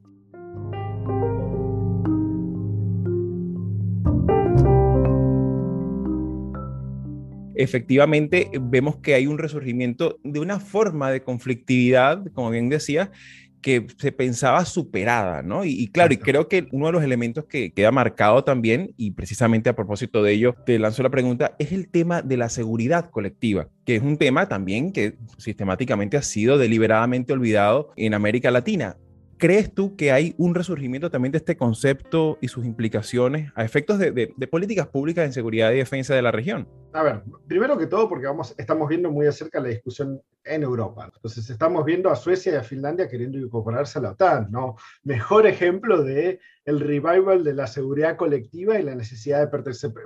Efectivamente 7.56 8.50
vemos 8.60 8.96
que 8.96 9.14
hay 9.14 9.26
un 9.26 9.38
resurgimiento 9.38 10.18
de 10.22 10.40
una 10.40 10.60
forma 10.60 11.10
de 11.10 11.22
conflictividad, 11.22 12.24
como 12.32 12.50
bien 12.50 12.68
decía, 12.68 13.10
que 13.66 13.84
se 13.98 14.12
pensaba 14.12 14.64
superada, 14.64 15.42
¿no? 15.42 15.64
Y, 15.64 15.88
claro, 15.88 16.14
y 16.14 16.18
creo 16.18 16.46
que 16.48 16.68
uno 16.70 16.86
de 16.86 16.92
los 16.92 17.02
elementos 17.02 17.46
que 17.46 17.72
queda 17.72 17.90
marcado 17.90 18.44
también, 18.44 18.94
y 18.96 19.10
precisamente 19.10 19.68
a 19.68 19.74
propósito 19.74 20.22
de 20.22 20.34
ello, 20.34 20.54
te 20.64 20.78
lanzo 20.78 21.02
la 21.02 21.10
pregunta, 21.10 21.56
es 21.58 21.72
el 21.72 21.88
tema 21.88 22.22
de 22.22 22.36
la 22.36 22.48
seguridad 22.48 23.10
colectiva, 23.10 23.68
que 23.84 23.96
es 23.96 24.02
un 24.02 24.18
tema 24.18 24.48
también 24.48 24.92
que 24.92 25.16
sistemáticamente 25.38 26.16
ha 26.16 26.22
sido 26.22 26.58
deliberadamente 26.58 27.32
olvidado 27.32 27.90
en 27.96 28.14
América 28.14 28.52
Latina 28.52 28.98
¿crees 29.38 29.72
tú 29.72 29.96
que 29.96 30.12
hay 30.12 30.34
un 30.38 30.54
resurgimiento 30.54 31.10
también 31.10 31.32
de 31.32 31.38
este 31.38 31.56
concepto 31.56 32.38
y 32.40 32.48
sus 32.48 32.64
implicaciones 32.64 33.52
a 33.54 33.64
efectos 33.64 33.98
de, 33.98 34.12
de 34.12 34.46
políticas 34.46 34.88
públicas 34.88 35.24
en 35.24 35.32
seguridad 35.32 35.72
y 35.72 35.76
defensa 35.76 36.14
de 36.14 36.22
la 36.22 36.32
región? 36.32 36.68
A 36.92 37.02
ver, 37.02 37.22
primero 37.46 37.76
que 37.76 37.86
todo 37.86 38.08
porque 38.08 38.26
vamos, 38.26 38.54
estamos 38.56 38.88
viendo 38.88 39.10
muy 39.10 39.26
de 39.26 39.32
cerca 39.32 39.60
la 39.60 39.68
discusión 39.68 40.22
en 40.46 40.62
Europa. 40.62 41.10
Entonces 41.14 41.50
estamos 41.50 41.84
viendo 41.84 42.08
a 42.10 42.16
Suecia 42.16 42.52
y 42.52 42.56
a 42.56 42.62
Finlandia 42.62 43.08
queriendo 43.08 43.36
incorporarse 43.38 43.98
a 43.98 44.02
la 44.02 44.12
OTAN, 44.12 44.50
¿no? 44.50 44.76
Mejor 45.02 45.46
ejemplo 45.46 46.02
de 46.02 46.40
el 46.64 46.80
revival 46.80 47.44
de 47.44 47.54
la 47.54 47.66
seguridad 47.66 48.16
colectiva 48.16 48.78
y 48.78 48.82
la 48.82 48.94
necesidad 48.94 49.40
de 49.40 49.46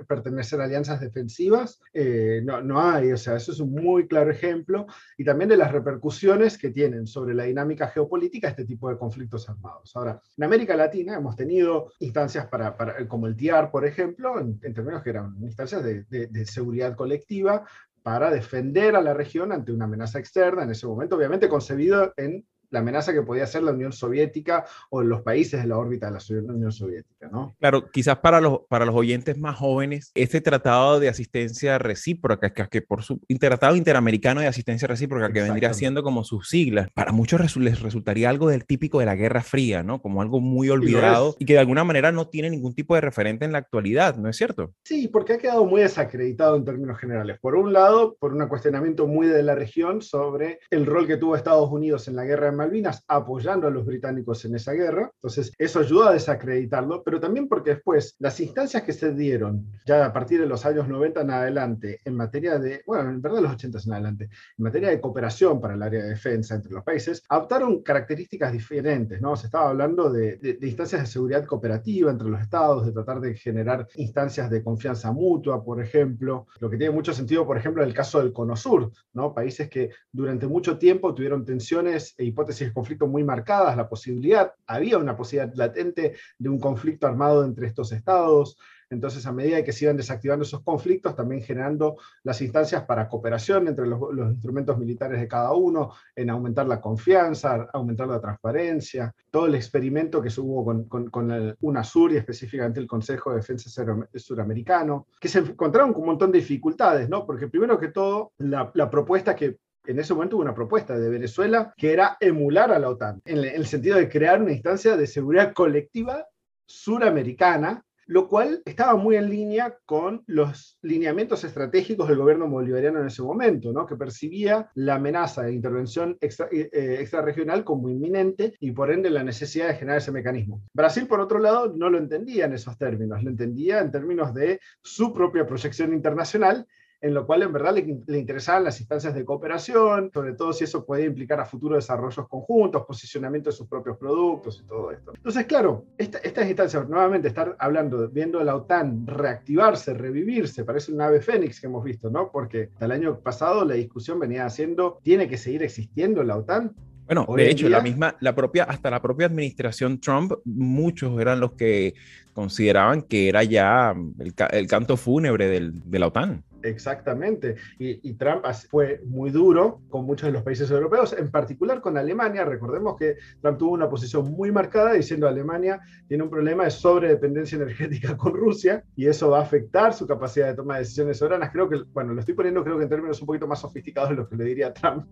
pertenecer, 0.07 0.61
a 0.61 0.63
alianzas 0.65 0.99
defensivas, 0.99 1.81
eh, 1.93 2.41
no, 2.43 2.61
no 2.61 2.79
hay, 2.79 3.11
o 3.11 3.17
sea, 3.17 3.37
eso 3.37 3.51
es 3.51 3.59
un 3.59 3.71
muy 3.71 4.07
claro 4.07 4.29
ejemplo, 4.29 4.85
y 5.17 5.23
también 5.23 5.49
de 5.49 5.57
las 5.57 5.71
repercusiones 5.71 6.59
que 6.59 6.69
tienen 6.69 7.07
sobre 7.07 7.33
la 7.33 7.45
dinámica 7.45 7.87
geopolítica 7.87 8.49
este 8.49 8.65
tipo 8.65 8.89
de 8.89 8.97
conflictos 8.97 9.20
armados. 9.49 9.95
Ahora, 9.95 10.21
en 10.37 10.43
América 10.43 10.75
Latina 10.75 11.15
hemos 11.15 11.35
tenido 11.35 11.91
instancias 11.99 12.47
para, 12.47 12.75
como 13.07 13.27
el 13.27 13.35
TIAR, 13.35 13.71
por 13.71 13.85
ejemplo, 13.85 14.39
en, 14.39 14.59
términos 14.59 15.03
que 15.03 15.09
eran 15.11 15.35
instancias 15.41 15.83
de, 15.83 16.03
de 16.03 16.45
seguridad 16.45 16.95
colectiva, 16.95 17.65
para 18.03 18.31
defender 18.31 18.95
a 18.95 19.01
la 19.01 19.13
región 19.13 19.51
ante 19.51 19.71
una 19.71 19.85
amenaza 19.85 20.19
externa, 20.19 20.63
en 20.63 20.71
ese 20.71 20.87
momento 20.87 21.15
obviamente 21.15 21.47
concebido 21.47 22.13
en 22.17 22.45
la 22.71 22.79
amenaza 22.79 23.13
que 23.13 23.21
podía 23.21 23.45
ser 23.45 23.63
la 23.63 23.71
Unión 23.71 23.91
Soviética 23.91 24.65
o 24.89 25.03
los 25.03 25.21
países 25.21 25.61
de 25.61 25.67
la 25.67 25.77
órbita 25.77 26.09
de 26.09 26.41
la 26.41 26.53
Unión 26.53 26.71
Soviética, 26.71 27.29
¿no? 27.31 27.55
Claro, 27.59 27.89
quizás 27.91 28.17
para 28.19 28.41
los, 28.41 28.61
para 28.69 28.85
los 28.85 28.95
oyentes 28.95 29.37
más 29.37 29.57
jóvenes, 29.57 30.11
este 30.15 30.41
tratado 30.41 30.99
de 30.99 31.09
asistencia 31.09 31.77
recíproca, 31.77 32.53
que, 32.53 32.67
que 32.67 32.81
por 32.81 33.03
su 33.03 33.19
tratado 33.39 33.75
interamericano 33.75 34.41
de 34.41 34.47
asistencia 34.47 34.87
recíproca, 34.87 35.31
que 35.31 35.41
vendría 35.41 35.73
siendo 35.73 36.03
como 36.03 36.23
sus 36.23 36.47
siglas, 36.47 36.89
para 36.93 37.11
muchos 37.11 37.41
les 37.57 37.81
resultaría 37.81 38.29
algo 38.29 38.49
del 38.49 38.65
típico 38.65 38.99
de 38.99 39.05
la 39.05 39.15
Guerra 39.15 39.41
Fría, 39.41 39.83
¿no? 39.83 40.01
Como 40.01 40.21
algo 40.21 40.39
muy 40.39 40.69
olvidado 40.69 41.35
y, 41.39 41.43
y 41.43 41.45
que 41.45 41.53
de 41.53 41.59
alguna 41.59 41.83
manera 41.83 42.11
no 42.11 42.27
tiene 42.27 42.49
ningún 42.49 42.73
tipo 42.73 42.95
de 42.95 43.01
referente 43.01 43.45
en 43.45 43.51
la 43.51 43.57
actualidad, 43.57 44.15
¿no 44.15 44.29
es 44.29 44.37
cierto? 44.37 44.73
Sí, 44.83 45.07
porque 45.07 45.33
ha 45.33 45.37
quedado 45.37 45.65
muy 45.65 45.81
desacreditado 45.81 46.55
en 46.55 46.65
términos 46.65 46.97
generales. 46.99 47.39
Por 47.39 47.55
un 47.55 47.73
lado, 47.73 48.15
por 48.19 48.33
un 48.33 48.47
cuestionamiento 48.47 49.07
muy 49.07 49.27
de 49.27 49.43
la 49.43 49.55
región 49.55 50.01
sobre 50.01 50.59
el 50.69 50.85
rol 50.85 51.07
que 51.07 51.17
tuvo 51.17 51.35
Estados 51.35 51.69
Unidos 51.69 52.07
en 52.07 52.15
la 52.15 52.25
guerra 52.25 52.51
de 52.51 52.57
Malvinas 52.61 53.03
apoyando 53.07 53.67
a 53.67 53.71
los 53.71 53.85
británicos 53.85 54.45
en 54.45 54.55
esa 54.55 54.73
guerra. 54.73 55.11
Entonces, 55.15 55.51
eso 55.57 55.79
ayuda 55.79 56.09
a 56.09 56.13
desacreditarlo, 56.13 57.03
pero 57.03 57.19
también 57.19 57.47
porque 57.47 57.71
después 57.71 58.15
las 58.19 58.39
instancias 58.39 58.83
que 58.83 58.93
se 58.93 59.13
dieron 59.13 59.65
ya 59.85 60.05
a 60.05 60.13
partir 60.13 60.39
de 60.39 60.45
los 60.45 60.65
años 60.65 60.87
90 60.87 61.21
en 61.21 61.31
adelante 61.31 61.99
en 62.05 62.15
materia 62.15 62.59
de, 62.59 62.83
bueno, 62.85 63.09
en 63.09 63.21
verdad 63.21 63.41
los 63.41 63.53
80 63.53 63.79
en 63.85 63.93
adelante, 63.93 64.23
en 64.25 64.63
materia 64.63 64.89
de 64.89 65.01
cooperación 65.01 65.59
para 65.59 65.73
el 65.73 65.81
área 65.81 66.03
de 66.03 66.09
defensa 66.09 66.55
entre 66.55 66.71
los 66.71 66.83
países, 66.83 67.23
adoptaron 67.29 67.81
características 67.81 68.51
diferentes, 68.51 69.21
¿no? 69.21 69.35
Se 69.35 69.47
estaba 69.47 69.69
hablando 69.69 70.11
de, 70.11 70.37
de 70.37 70.67
instancias 70.67 71.01
de 71.01 71.07
seguridad 71.07 71.45
cooperativa 71.45 72.11
entre 72.11 72.29
los 72.29 72.41
estados, 72.41 72.85
de 72.85 72.91
tratar 72.91 73.19
de 73.21 73.35
generar 73.35 73.87
instancias 73.95 74.49
de 74.49 74.63
confianza 74.63 75.11
mutua, 75.11 75.63
por 75.63 75.81
ejemplo, 75.81 76.47
lo 76.59 76.69
que 76.69 76.77
tiene 76.77 76.93
mucho 76.93 77.13
sentido, 77.13 77.45
por 77.45 77.57
ejemplo, 77.57 77.81
en 77.81 77.89
el 77.89 77.95
caso 77.95 78.19
del 78.19 78.33
Cono 78.33 78.55
Sur, 78.55 78.91
¿no? 79.13 79.33
Países 79.33 79.69
que 79.69 79.89
durante 80.11 80.47
mucho 80.47 80.77
tiempo 80.77 81.13
tuvieron 81.13 81.45
tensiones 81.45 82.13
e 82.17 82.25
hipótesis 82.25 82.50
de 82.59 82.73
conflicto 82.73 83.07
muy 83.07 83.23
marcadas, 83.23 83.75
la 83.77 83.89
posibilidad, 83.89 84.53
había 84.67 84.97
una 84.97 85.15
posibilidad 85.15 85.53
latente 85.55 86.15
de 86.37 86.49
un 86.49 86.59
conflicto 86.59 87.07
armado 87.07 87.43
entre 87.43 87.67
estos 87.67 87.91
estados. 87.91 88.57
Entonces, 88.91 89.25
a 89.25 89.31
medida 89.31 89.63
que 89.63 89.71
se 89.71 89.85
iban 89.85 89.95
desactivando 89.95 90.43
esos 90.43 90.63
conflictos, 90.63 91.15
también 91.15 91.41
generando 91.41 91.97
las 92.23 92.41
instancias 92.41 92.83
para 92.83 93.07
cooperación 93.07 93.69
entre 93.69 93.87
los, 93.87 93.99
instrumentos 94.31 94.77
militares 94.77 95.19
de 95.19 95.27
cada 95.27 95.53
uno, 95.53 95.93
en 96.13 96.29
aumentar 96.29 96.67
la 96.67 96.81
confianza, 96.81 97.69
aumentar 97.73 98.09
la 98.09 98.19
transparencia, 98.19 99.13
todo 99.29 99.45
el 99.45 99.55
experimento 99.55 100.21
que 100.21 100.29
se 100.29 100.41
hubo 100.41 100.65
con, 100.65 100.83
con, 100.89 101.09
con 101.09 101.31
el 101.31 101.55
UNASUR 101.61 102.11
y 102.11 102.17
específicamente 102.17 102.81
el 102.81 102.87
Consejo 102.87 103.31
de 103.31 103.37
Defensa 103.37 103.69
Suramericano, 104.13 105.07
que 105.19 105.29
se 105.29 105.39
encontraron 105.39 105.93
con 105.93 106.01
un 106.01 106.09
montón 106.09 106.31
de 106.31 106.39
dificultades, 106.39 107.07
¿no? 107.07 107.25
Porque 107.25 107.47
primero 107.47 107.79
que 107.79 107.87
todo, 107.87 108.33
la, 108.39 108.71
la 108.73 108.89
propuesta 108.89 109.35
que 109.35 109.57
en 109.85 109.99
ese 109.99 110.13
momento 110.13 110.35
hubo 110.35 110.43
una 110.43 110.53
propuesta 110.53 110.97
de 110.97 111.09
Venezuela 111.09 111.73
que 111.77 111.93
era 111.93 112.17
emular 112.19 112.71
a 112.71 112.79
la 112.79 112.89
OTAN, 112.89 113.21
en 113.25 113.43
el 113.43 113.65
sentido 113.65 113.97
de 113.97 114.09
crear 114.09 114.41
una 114.41 114.51
instancia 114.51 114.95
de 114.97 115.07
seguridad 115.07 115.53
colectiva 115.53 116.25
suramericana, 116.65 117.83
lo 118.07 118.27
cual 118.27 118.61
estaba 118.65 118.95
muy 118.97 119.15
en 119.15 119.29
línea 119.29 119.77
con 119.85 120.23
los 120.27 120.77
lineamientos 120.81 121.43
estratégicos 121.45 122.09
del 122.09 122.17
gobierno 122.17 122.49
bolivariano 122.49 122.99
en 122.99 123.07
ese 123.07 123.21
momento, 123.21 123.71
¿no? 123.71 123.85
que 123.85 123.95
percibía 123.95 124.69
la 124.75 124.95
amenaza 124.95 125.43
de 125.43 125.53
intervención 125.53 126.17
extra, 126.19 126.47
eh, 126.51 126.69
eh, 126.73 126.97
extrarregional 126.99 127.63
como 127.63 127.89
inminente 127.89 128.53
y 128.59 128.71
por 128.71 128.91
ende 128.91 129.09
la 129.09 129.23
necesidad 129.23 129.67
de 129.67 129.75
generar 129.75 129.99
ese 129.99 130.11
mecanismo. 130.11 130.61
Brasil, 130.73 131.07
por 131.07 131.21
otro 131.21 131.39
lado, 131.39 131.73
no 131.73 131.89
lo 131.89 131.97
entendía 131.97 132.45
en 132.45 132.53
esos 132.53 132.77
términos, 132.77 133.23
lo 133.23 133.29
entendía 133.29 133.79
en 133.79 133.91
términos 133.91 134.33
de 134.33 134.59
su 134.81 135.13
propia 135.13 135.45
proyección 135.45 135.93
internacional 135.93 136.67
en 137.01 137.15
lo 137.15 137.25
cual 137.25 137.41
en 137.41 137.51
verdad 137.51 137.73
le, 137.73 138.17
interesaban 138.17 138.63
las 138.63 138.79
instancias 138.79 139.15
de 139.15 139.25
cooperación, 139.25 140.11
sobre 140.13 140.33
todo 140.33 140.53
si 140.53 140.65
eso 140.65 140.85
puede 140.85 141.05
implicar 141.05 141.39
a 141.39 141.45
futuros 141.45 141.77
desarrollos 141.77 142.27
conjuntos, 142.27 142.85
posicionamiento 142.85 143.49
de 143.49 143.55
sus 143.55 143.67
propios 143.67 143.97
productos 143.97 144.61
y 144.63 144.67
todo 144.67 144.91
esto. 144.91 145.11
Entonces, 145.15 145.45
claro, 145.45 145.85
estas 145.97 146.47
instancias, 146.47 146.87
nuevamente, 146.87 147.27
estar 147.27 147.55
hablando, 147.59 148.07
viendo 148.07 148.39
a 148.39 148.43
la 148.43 148.55
OTAN 148.55 149.07
reactivarse, 149.07 149.95
revivirse, 149.95 150.63
parece 150.63 150.91
un 150.91 151.01
ave 151.01 151.21
fénix 151.21 151.59
que 151.59 151.67
hemos 151.67 151.83
visto, 151.83 152.11
¿no? 152.11 152.29
Porque 152.31 152.69
hasta 152.73 152.85
el 152.85 152.91
año 152.91 153.19
pasado 153.19 153.65
la 153.65 153.73
discusión 153.73 154.19
venía 154.19 154.45
haciendo, 154.45 154.99
¿tiene 155.01 155.27
que 155.27 155.37
seguir 155.37 155.63
existiendo 155.63 156.23
la 156.23 156.37
OTAN? 156.37 156.75
Bueno, 157.07 157.25
de 157.35 157.49
hecho, 157.49 157.67
la 157.67 157.81
misma, 157.81 158.15
la 158.21 158.35
propia, 158.35 158.63
hasta 158.63 158.89
la 158.89 159.01
propia 159.01 159.25
administración 159.25 159.99
Trump, 159.99 160.33
muchos 160.45 161.19
eran 161.19 161.39
los 161.39 161.53
que 161.53 161.95
consideraban 162.33 163.01
que 163.01 163.27
era 163.27 163.43
ya 163.43 163.93
el, 164.19 164.33
el 164.51 164.67
canto 164.67 164.95
fúnebre 164.95 165.47
del, 165.47 165.73
de 165.89 165.99
la 165.99 166.07
OTAN. 166.07 166.43
Exactamente. 166.63 167.55
Y, 167.79 168.13
Trump 168.13 168.45
fue 168.69 169.01
muy 169.05 169.31
duro 169.31 169.81
con 169.89 170.05
muchos 170.05 170.27
de 170.27 170.33
los 170.33 170.43
países 170.43 170.69
europeos, 170.69 171.15
en 171.17 171.31
particular 171.31 171.81
con 171.81 171.97
Alemania. 171.97 172.45
Recordemos 172.45 172.97
que 172.97 173.17
Trump 173.41 173.57
tuvo 173.57 173.71
una 173.71 173.89
posición 173.89 174.31
muy 174.31 174.51
marcada 174.51 174.93
diciendo 174.93 175.27
Alemania 175.27 175.79
tiene 176.07 176.23
un 176.23 176.29
problema 176.29 176.65
de 176.65 176.71
sobredependencia 176.71 177.55
energética 177.55 178.17
con 178.17 178.33
Rusia 178.33 178.83
y 178.95 179.07
eso 179.07 179.29
va 179.29 179.39
a 179.39 179.43
afectar 179.43 179.93
su 179.93 180.05
capacidad 180.05 180.47
de 180.47 180.55
toma 180.55 180.75
de 180.75 180.81
decisiones 180.81 181.17
soberanas. 181.17 181.51
Creo 181.51 181.69
que, 181.69 181.83
bueno, 181.93 182.13
lo 182.13 182.19
estoy 182.19 182.35
poniendo 182.35 182.63
creo 182.63 182.77
que 182.77 182.83
en 182.83 182.89
términos 182.89 183.21
un 183.21 183.27
poquito 183.27 183.47
más 183.47 183.61
sofisticados 183.61 184.09
de 184.09 184.15
lo 184.15 184.29
que 184.29 184.35
le 184.35 184.43
diría 184.43 184.73
Trump, 184.73 185.05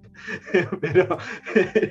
pero, 0.82 1.18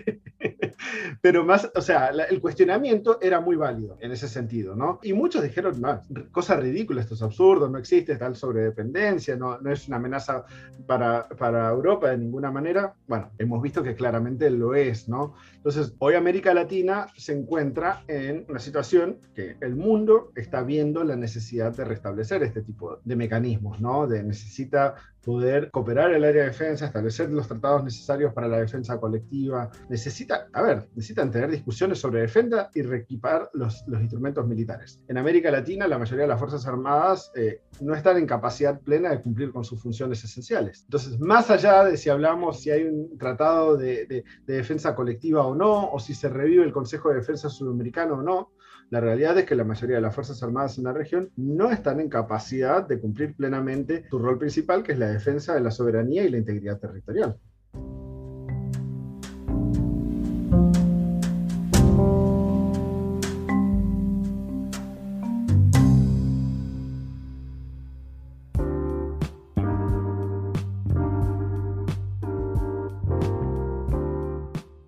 pero 1.20 1.44
más, 1.44 1.70
o 1.74 1.80
sea, 1.80 2.08
el 2.08 2.40
cuestionamiento 2.40 3.18
era 3.20 3.40
muy 3.40 3.56
válido 3.56 3.98
en 4.00 4.12
ese 4.12 4.28
sentido, 4.28 4.74
¿no? 4.74 5.00
Y 5.02 5.12
muchos 5.12 5.42
dijeron, 5.42 5.80
no, 5.80 6.02
cosa 6.30 6.56
ridícula, 6.56 7.00
esto 7.00 7.14
es 7.14 7.22
absurdo, 7.22 7.68
no 7.68 7.78
existe 7.78 8.16
tal 8.16 8.36
sobredependencia, 8.36 9.36
no 9.60 9.72
es 9.72 9.88
una 9.88 9.96
amenaza 9.96 10.44
para, 10.86 11.28
para, 11.28 11.70
Europa 11.70 12.10
de 12.10 12.18
ninguna 12.18 12.50
manera. 12.50 12.94
Bueno, 13.06 13.30
hemos 13.38 13.62
visto 13.62 13.82
que 13.82 13.94
claramente 13.94 14.50
lo 14.50 14.74
es, 14.74 15.08
¿no? 15.08 15.34
Entonces, 15.54 15.94
hoy 15.98 16.14
América 16.14 16.52
Latina 16.52 17.06
se 17.16 17.32
encuentra 17.32 18.04
en 18.08 18.44
una 18.48 18.58
situación 18.58 19.18
que 19.34 19.56
el 19.60 19.76
mundo 19.76 20.32
está 20.36 20.62
viendo 20.62 21.04
la 21.04 21.16
necesidad 21.16 21.74
de 21.74 21.84
restablecer 21.84 22.42
este 22.42 22.62
tipo 22.62 23.00
de 23.04 23.16
mecanismos, 23.16 23.80
¿no? 23.80 24.06
De 24.06 24.22
necesita 24.22 24.94
poder 25.28 25.70
cooperar 25.70 26.10
el 26.14 26.24
área 26.24 26.44
de 26.44 26.48
defensa, 26.48 26.86
establecer 26.86 27.28
los 27.28 27.46
tratados 27.46 27.84
necesarios 27.84 28.32
para 28.32 28.48
la 28.48 28.60
defensa 28.60 28.98
colectiva. 28.98 29.70
Necesita, 29.90 30.48
a 30.54 30.62
ver, 30.62 30.88
necesitan 30.94 31.30
tener 31.30 31.50
discusiones 31.50 31.98
sobre 31.98 32.22
defensa 32.22 32.70
y 32.74 32.80
reequipar 32.80 33.50
los, 33.52 33.84
los 33.88 34.00
instrumentos 34.00 34.46
militares. 34.46 35.02
En 35.06 35.18
América 35.18 35.50
Latina, 35.50 35.86
la 35.86 35.98
mayoría 35.98 36.22
de 36.22 36.28
las 36.28 36.38
Fuerzas 36.38 36.66
Armadas 36.66 37.30
eh, 37.34 37.60
no 37.82 37.94
están 37.94 38.16
en 38.16 38.26
capacidad 38.26 38.80
plena 38.80 39.10
de 39.10 39.20
cumplir 39.20 39.52
con 39.52 39.64
sus 39.64 39.82
funciones 39.82 40.24
esenciales. 40.24 40.84
Entonces, 40.84 41.20
más 41.20 41.50
allá 41.50 41.84
de 41.84 41.98
si 41.98 42.08
hablamos 42.08 42.62
si 42.62 42.70
hay 42.70 42.84
un 42.84 43.18
tratado 43.18 43.76
de, 43.76 44.06
de, 44.06 44.24
de 44.46 44.54
defensa 44.54 44.94
colectiva 44.94 45.46
o 45.46 45.54
no, 45.54 45.90
o 45.90 46.00
si 46.00 46.14
se 46.14 46.30
revive 46.30 46.64
el 46.64 46.72
Consejo 46.72 47.10
de 47.10 47.16
Defensa 47.16 47.50
Sudamericano 47.50 48.14
o 48.14 48.22
no, 48.22 48.52
la 48.90 49.00
realidad 49.00 49.36
es 49.38 49.44
que 49.44 49.54
la 49.54 49.64
mayoría 49.64 49.96
de 49.96 50.02
las 50.02 50.14
Fuerzas 50.14 50.42
Armadas 50.42 50.78
en 50.78 50.84
la 50.84 50.92
región 50.92 51.30
no 51.36 51.70
están 51.70 52.00
en 52.00 52.08
capacidad 52.08 52.86
de 52.86 52.98
cumplir 52.98 53.34
plenamente 53.34 54.04
su 54.08 54.18
rol 54.18 54.38
principal, 54.38 54.82
que 54.82 54.92
es 54.92 54.98
la 54.98 55.08
defensa 55.08 55.54
de 55.54 55.60
la 55.60 55.70
soberanía 55.70 56.24
y 56.24 56.30
la 56.30 56.38
integridad 56.38 56.78
territorial. 56.78 57.36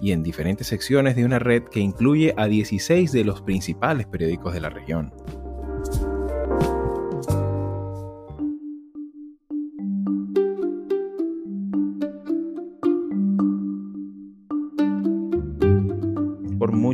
y 0.00 0.12
en 0.12 0.22
diferentes 0.22 0.66
secciones 0.66 1.16
de 1.16 1.24
una 1.24 1.38
red 1.38 1.64
que 1.64 1.80
incluye 1.80 2.34
a 2.36 2.46
16 2.46 3.12
de 3.12 3.24
los 3.24 3.42
principales 3.42 4.06
periódicos 4.06 4.54
de 4.54 4.60
la 4.60 4.70
región. 4.70 5.12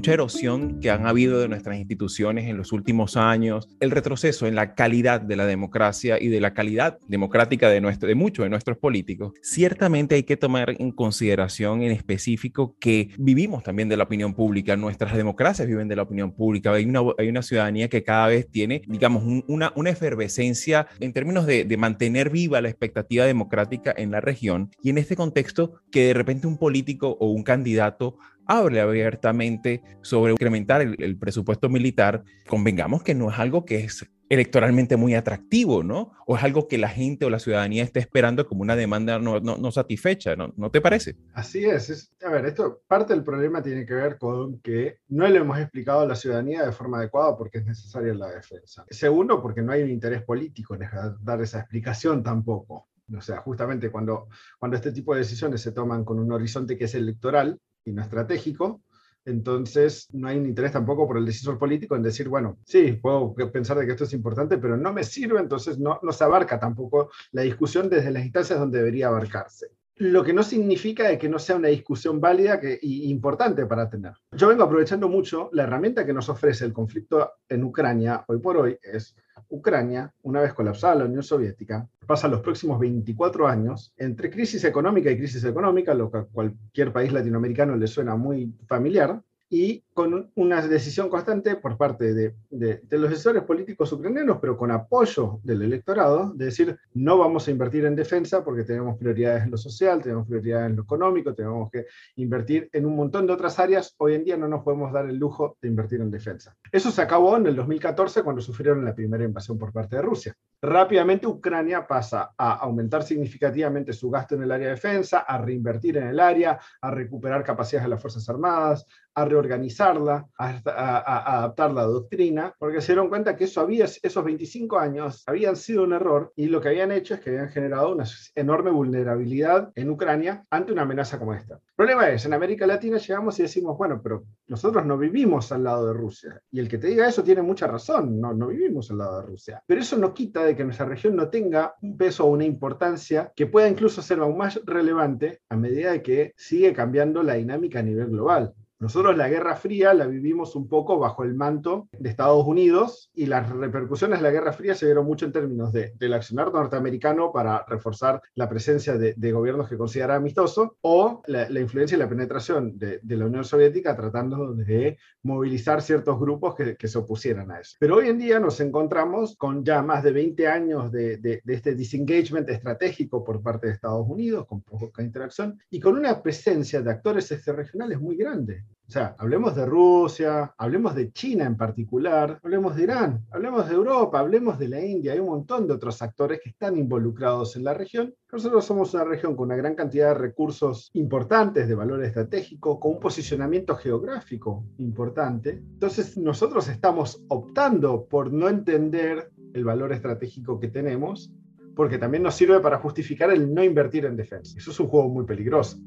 Mucha 0.01 0.15
erosión 0.15 0.81
que 0.81 0.91
han 0.91 1.07
habido 1.07 1.41
de 1.41 1.49
nuestras 1.49 1.77
instituciones 1.77 2.49
en 2.49 2.57
los 2.57 2.73
últimos 2.73 3.19
años, 3.19 3.69
el 3.81 3.91
retroceso 3.91 4.47
en 4.47 4.55
la 4.55 4.75
calidad 4.75 5.21
de 5.21 5.37
la 5.37 5.45
democracia 5.45 6.17
y 6.19 6.29
de 6.29 6.41
la 6.41 6.55
calidad 6.55 6.99
democrática 7.07 7.69
de, 7.69 7.83
nuestro, 7.83 8.09
de 8.09 8.15
muchos 8.15 8.47
de 8.47 8.49
nuestros 8.49 8.79
políticos, 8.79 9.35
ciertamente 9.43 10.15
hay 10.15 10.23
que 10.23 10.39
tomar 10.39 10.75
en 10.79 10.91
consideración 10.93 11.83
en 11.83 11.91
específico 11.93 12.77
que 12.81 13.11
vivimos 13.19 13.63
también 13.63 13.91
de 13.91 13.99
la 13.99 14.05
opinión 14.05 14.33
pública, 14.33 14.75
nuestras 14.75 15.15
democracias 15.15 15.69
viven 15.69 15.87
de 15.87 15.97
la 15.97 16.05
opinión 16.05 16.33
pública, 16.33 16.73
hay 16.73 16.87
una, 16.87 17.01
hay 17.19 17.29
una 17.29 17.43
ciudadanía 17.43 17.91
que 17.91 18.03
cada 18.03 18.29
vez 18.29 18.49
tiene, 18.51 18.81
digamos, 18.87 19.23
una, 19.49 19.71
una 19.77 19.91
efervescencia 19.91 20.87
en 20.99 21.13
términos 21.13 21.45
de, 21.45 21.67
de 21.67 21.77
mantener 21.77 22.31
viva 22.31 22.63
la 22.63 22.71
expectativa 22.71 23.27
democrática 23.27 23.93
en 23.95 24.13
la 24.13 24.23
región 24.23 24.71
y 24.83 24.89
en 24.89 24.97
este 24.97 25.15
contexto 25.15 25.75
que 25.93 26.07
de 26.07 26.15
repente 26.15 26.47
un 26.47 26.57
político 26.57 27.19
o 27.21 27.27
un 27.33 27.43
candidato 27.43 28.17
hable 28.51 28.81
abiertamente 28.81 29.81
sobre 30.03 30.33
incrementar 30.33 30.81
el, 30.81 31.17
presupuesto 31.19 31.69
militar, 31.69 32.25
convengamos 32.49 33.03
que 33.05 33.15
no 33.15 33.31
es 33.31 33.39
algo 33.39 33.65
que 33.65 33.85
es 33.85 34.05
electoralmente 34.29 34.97
muy 34.97 35.15
atractivo, 35.15 35.83
¿no? 35.83 36.13
O 36.27 36.37
es 36.37 36.43
algo 36.43 36.67
que 36.67 36.79
la 36.79 36.89
gente 36.89 37.25
o 37.25 37.31
la 37.31 37.39
ciudadanía 37.39 37.85
está 37.85 38.01
esperando 38.01 38.47
como 38.47 38.63
una 38.63 38.75
demanda 38.75 39.19
no, 39.19 39.41
no, 39.41 39.71
satisfecha, 39.71 40.35
¿no? 40.35 40.53
¿no? 40.57 40.71
te 40.71 40.81
parece? 40.81 41.17
Así 41.33 41.65
es, 41.65 42.13
A 42.25 42.31
ver, 42.31 42.47
esto, 42.47 42.83
parte 42.87 43.13
del 43.13 43.25
problema 43.25 43.63
tiene 43.63 43.87
que 43.87 43.95
ver 43.95 44.19
con 44.19 44.61
que 44.61 44.99
no 45.09 45.29
le 45.29 45.39
hemos 45.39 45.59
explicado 45.59 46.01
a 46.01 46.07
la 46.07 46.17
ciudadanía 46.17 46.65
de 46.65 46.73
forma 46.73 46.99
adecuada 46.99 47.37
porque 47.37 47.59
es 47.59 47.67
necesaria 47.67 48.15
la 48.15 48.31
defensa. 48.31 48.85
Segundo, 48.91 49.41
porque 49.41 49.63
no 49.63 49.73
hay 49.73 49.83
un 49.83 49.91
interés 49.91 50.23
político 50.23 50.75
en 50.75 50.83
dar 51.21 51.41
esa 51.41 51.61
explicación 51.61 52.23
tampoco. 52.23 52.89
O 53.17 53.21
sea, 53.21 53.39
justamente 53.39 53.91
cuando, 53.91 54.29
cuando 54.59 54.77
este 54.77 54.93
tipo 54.93 55.15
de 55.15 55.21
decisiones 55.21 55.61
se 55.61 55.73
toman 55.73 56.05
con 56.05 56.19
un 56.19 56.31
horizonte 56.33 56.77
que 56.77 56.85
es 56.85 56.95
electoral, 56.95 57.61
y 57.85 57.93
no 57.93 58.03
estratégico, 58.03 58.83
entonces 59.25 60.09
no 60.13 60.29
hay 60.29 60.39
un 60.39 60.47
interés 60.47 60.73
tampoco 60.73 61.07
por 61.07 61.19
el 61.19 61.27
decisor 61.27 61.59
político 61.59 61.95
en 61.95 62.03
decir, 62.03 62.29
bueno, 62.29 62.59
sí, 62.65 62.93
puedo 62.93 63.35
pensar 63.53 63.79
de 63.79 63.87
que 63.87 63.93
esto 63.93 64.05
es 64.05 64.13
importante, 64.13 64.59
pero 64.59 64.77
no 64.77 64.93
me 64.93 65.05
sirve, 65.05 65.41
entonces 65.41 65.79
no, 65.79 65.99
no 66.03 66.13
se 66.13 66.25
abarca 66.25 66.59
tampoco 66.59 67.11
la 67.33 67.43
discusión 67.43 67.89
desde 67.89 68.11
las 68.11 68.25
instancias 68.25 68.59
donde 68.59 68.79
debería 68.79 69.09
abarcarse. 69.09 69.69
Lo 69.97 70.25
que 70.25 70.33
no 70.33 70.43
significa 70.43 71.19
que 71.19 71.29
no 71.29 71.39
sea 71.39 71.57
una 71.57 71.69
discusión 71.69 72.21
válida 72.21 72.59
que, 72.59 72.79
y 72.81 73.11
importante 73.11 73.67
para 73.67 73.91
tener. 73.91 74.15
Yo 74.33 74.49
vengo 74.49 74.63
aprovechando 74.63 75.11
mucho 75.11 75.51
la 75.53 75.65
herramienta 75.65 76.07
que 76.07 76.15
nos 76.15 76.31
ofrece 76.31 76.65
el 76.65 76.73
conflicto 76.73 77.33
en 77.47 77.65
Ucrania 77.65 78.25
hoy 78.27 78.39
por 78.39 78.57
hoy, 78.57 78.79
es 78.83 79.15
Ucrania, 79.49 80.13
una 80.23 80.41
vez 80.41 80.53
colapsada 80.55 80.97
la 80.97 81.05
Unión 81.05 81.23
Soviética, 81.23 81.89
pasa 82.07 82.29
los 82.29 82.41
próximos 82.41 82.79
24 82.79 83.47
años 83.47 83.93
entre 83.97 84.31
crisis 84.31 84.65
económica 84.65 85.11
y 85.11 85.17
crisis 85.17 85.45
económica, 85.45 85.95
lo 85.95 86.11
que 86.11 86.19
a 86.19 86.25
cualquier 86.25 86.93
país 86.93 87.13
latinoamericano 87.13 87.77
le 87.77 87.87
suena 87.87 88.17
muy 88.17 88.53
familiar, 88.67 89.23
y 89.53 89.83
con 89.93 90.31
una 90.37 90.63
decisión 90.63 91.09
constante 91.09 91.57
por 91.57 91.77
parte 91.77 92.15
de, 92.15 92.81
los 92.89 93.11
decisores 93.11 93.43
políticos 93.43 93.93
ucranianos, 93.93 94.39
pero 94.41 94.57
con 94.57 94.71
apoyo 94.71 95.41
del 95.43 95.63
electorado, 95.63 96.33
de 96.35 96.47
decir, 96.47 96.79
no 96.95 97.19
vamos 97.19 97.49
a 97.49 97.51
invertir 97.51 97.85
en 97.85 97.97
defensa 97.97 98.45
porque 98.45 98.63
tenemos 98.63 98.97
prioridades 98.97 99.43
en 99.43 99.51
lo 99.51 99.57
social, 99.57 100.01
tenemos 100.01 100.29
prioridades 100.29 100.71
en 100.71 100.77
lo 100.77 100.85
económico, 100.85 101.35
tenemos 101.35 101.69
que 101.71 101.87
invertir 102.17 102.71
en 102.73 102.87
un 102.87 102.95
montón 102.95 103.27
de 103.27 103.33
otras 103.33 103.59
áreas, 103.59 103.95
hoy 103.99 104.15
en 104.15 104.25
día 104.25 104.37
no 104.37 104.47
nos 104.47 104.63
podemos 104.63 104.93
dar 104.93 105.07
el 105.07 105.17
lujo 105.17 105.59
de 105.61 105.69
invertir 105.69 106.01
en 106.01 106.13
defensa. 106.13 106.57
Eso 106.71 106.93
se 106.93 107.03
acabó 107.03 107.37
en 107.37 107.47
el 107.49 107.57
2014 107.57 108.23
cuando 108.23 108.41
sufrieron 108.41 108.85
la 108.85 108.95
primera 108.95 109.25
invasión 109.25 109.59
por 109.59 109.73
parte 109.73 109.97
de 109.97 110.03
Rusia. 110.03 110.35
Rápidamente 110.63 111.27
Ucrania 111.27 111.87
pasa 111.87 112.33
a 112.37 112.55
aumentar 112.55 113.03
significativamente 113.03 113.93
su 113.93 114.11
gasto 114.11 114.35
en 114.35 114.43
el 114.43 114.53
área 114.53 114.69
de 114.69 114.75
defensa, 114.75 115.21
a 115.21 115.39
reinvertir 115.39 115.97
en 115.97 116.09
el 116.09 116.21
área, 116.21 116.61
a 116.83 116.91
recuperar 116.91 117.43
capacidades 117.43 117.87
de 117.87 117.91
las 117.91 118.01
Fuerzas 118.01 118.29
Armadas, 118.29 118.87
a 119.15 119.25
reorganizarla, 119.25 120.27
a, 120.39 121.39
adaptar 121.39 121.73
la 121.73 121.83
doctrina, 121.83 122.55
porque 122.59 122.81
se 122.81 122.93
dieron 122.93 123.09
cuenta 123.09 123.37
que 123.37 123.45
eso 123.45 123.61
había, 123.61 123.85
esos 123.85 124.25
25 124.25 124.79
años 124.79 125.23
habían 125.27 125.57
sido 125.57 125.85
un 125.85 125.93
error 125.93 126.33
y 126.37 126.47
lo 126.47 126.61
que 126.61 126.69
habían 126.69 126.93
hecho 126.93 127.15
es 127.15 127.21
que 127.21 127.31
habían 127.31 127.49
generado 127.49 127.93
una 127.93 128.05
enorme 128.35 128.71
vulnerabilidad 128.71 129.71
en 129.75 129.91
Ucrania 129.91 130.45
ante 130.51 130.73
una 130.73 130.83
amenaza 130.83 131.19
como 131.19 131.35
esta. 131.35 131.55
El 131.55 131.61
problema 131.77 132.11
es, 132.11 132.25
en 132.27 132.35
América 132.35 132.67
Latina 132.67 132.99
llegamos 132.99 133.39
y 133.39 133.43
decimos, 133.43 133.77
bueno, 133.77 134.01
pero 134.03 134.25
nosotros 134.49 134.85
no 134.85 134.99
vivimos 134.99 135.51
al 135.53 135.65
lado 135.65 135.87
de 135.87 135.95
Rusia. 135.95 136.41
Y 136.51 136.61
el 136.61 136.69
que 136.69 136.79
te 136.79 136.89
diga 136.89 137.09
eso 137.09 137.23
tiene 137.23 137.43
mucha 137.43 137.67
razón, 137.67 138.21
no, 138.21 138.35
no 138.35 138.49
vivimos 138.49 138.91
al 138.91 138.99
lado 138.99 139.21
de 139.21 139.27
Rusia. 139.27 139.63
Pero 139.67 139.81
eso 139.81 139.97
no 139.97 140.13
quita 140.13 140.45
de 140.45 140.55
que 140.55 140.65
nuestra 140.65 140.87
región 140.87 141.17
no 141.17 141.29
tenga 141.29 141.75
un 141.83 141.97
peso 141.97 142.25
o 142.25 142.31
una 142.31 142.45
importancia 142.45 143.33
que 143.35 143.47
pueda 143.47 143.69
incluso 143.69 144.03
ser 144.03 144.19
aún 144.21 144.37
más 144.37 144.61
relevante 144.65 145.41
a 145.49 145.57
medida 145.57 145.93
de 145.93 146.03
que 146.03 146.35
sigue 146.37 146.73
cambiando 146.73 147.23
la 147.23 147.35
dinámica 147.35 147.81
a 147.81 147.83
nivel 147.83 148.09
global. 148.09 148.55
Nosotros 148.81 149.15
la 149.15 149.29
Guerra 149.29 149.57
Fría 149.57 149.93
la 149.93 150.07
vivimos 150.07 150.57
un 150.57 150.67
poco 150.67 150.99
bajo 150.99 151.23
el 151.23 151.35
manto 151.35 151.91
de 151.99 152.09
Estados 152.09 152.47
Unidos 152.47 153.11
y 153.15 153.27
las 153.27 153.51
repercusiones 153.51 154.21
de 154.21 154.23
la 154.23 154.31
Guerra 154.31 154.55
Fría 154.55 154.75
se 154.75 154.87
dieron 154.87 155.05
mucho 155.05 155.27
en 155.27 155.33
términos 155.33 155.71
de, 155.71 155.93
del 155.97 156.15
accionar 156.15 156.51
norteamericano 156.51 157.31
para 157.31 157.63
reforzar 157.69 158.23
la 158.35 158.49
presencia 158.49 158.97
de, 158.97 159.33
gobiernos 159.33 159.69
que 159.69 159.77
considera 159.77 160.15
amistoso 160.15 160.79
o 160.81 161.23
la, 161.27 161.61
influencia 161.61 161.95
y 161.97 161.99
la 161.99 162.09
penetración 162.09 162.79
de, 162.79 163.01
la 163.05 163.27
Unión 163.27 163.45
Soviética 163.45 163.95
tratando 163.95 164.55
de 164.55 164.97
movilizar 165.25 165.83
ciertos 165.83 166.19
grupos 166.19 166.55
que, 166.55 166.75
que, 166.77 166.89
se 166.89 166.97
opusieran 166.97 167.51
a 167.51 167.61
eso. 167.61 167.77
Pero 167.79 167.97
hoy 167.97 168.09
en 168.09 168.19
día 168.19 168.41
nos 168.41 168.61
encontramos 168.61 169.37
con 169.37 169.63
ya 169.63 169.83
más 169.83 170.03
de 170.03 170.13
20 170.13 170.49
años 170.49 170.91
de, 170.91 171.43
este 171.47 171.75
disengagement 171.75 172.49
estratégico 172.49 173.23
por 173.23 173.43
parte 173.43 173.67
de 173.67 173.75
Estados 173.75 174.07
Unidos, 174.09 174.47
con 174.47 174.63
poca 174.63 175.03
interacción 175.03 175.61
y 175.69 175.81
con 175.81 175.99
una 175.99 176.23
presencia 176.23 176.81
de 176.81 176.91
actores 176.91 177.31
extrarregionales 177.31 178.01
muy 178.01 178.17
grande. 178.17 178.65
O 178.91 178.93
sea, 178.93 179.15
hablemos 179.19 179.55
de 179.55 179.67
Rusia, 179.67 180.53
hablemos 180.59 180.97
de 180.97 181.13
China 181.13 181.45
en 181.45 181.57
particular, 181.57 182.41
hablemos 182.43 182.75
de 182.75 182.83
Irán, 182.83 183.25
hablemos 183.31 183.69
de 183.69 183.77
Europa, 183.77 184.19
hablemos 184.19 184.59
de 184.59 184.67
la 184.67 184.85
India, 184.85 185.13
hay 185.13 185.21
un 185.21 185.29
montón 185.29 185.69
de 185.69 185.75
otros 185.75 186.03
actores 186.03 186.41
que 186.43 186.51
están 186.51 186.77
involucrados 186.77 187.55
en 187.55 187.63
la 187.63 187.73
región. 187.73 188.13
Nosotros 188.33 188.65
somos 188.65 188.93
una 188.95 189.05
región 189.05 189.37
con 189.37 189.47
una 189.47 189.55
gran 189.55 189.77
cantidad 189.77 190.09
de 190.09 190.15
recursos 190.15 190.91
importantes, 190.95 191.69
de 191.69 191.75
valor 191.77 192.03
estratégico, 192.05 192.81
con 192.81 192.95
un 192.95 192.99
posicionamiento 192.99 193.77
geográfico 193.77 194.65
importante. 194.79 195.51
Entonces, 195.51 196.19
nosotros 196.19 196.69
estamos 196.69 197.23
optando 197.29 198.07
por 198.07 198.33
no 198.33 198.49
entender 198.49 199.31
el 199.55 199.65
valor 199.65 199.93
estratégico 199.93 200.59
que 200.59 200.67
tenemos, 200.67 201.33
porque 201.77 201.99
también 201.99 202.25
nos 202.25 202.35
sirve 202.35 202.59
para 202.59 202.79
justificar 202.79 203.31
el 203.31 203.55
no 203.55 203.63
invertir 203.63 204.05
en 204.05 204.17
defensa. 204.17 204.59
Eso 204.59 204.73
es 204.73 204.81
un 204.81 204.89
juego 204.89 205.09
muy 205.09 205.25
peligroso. 205.25 205.79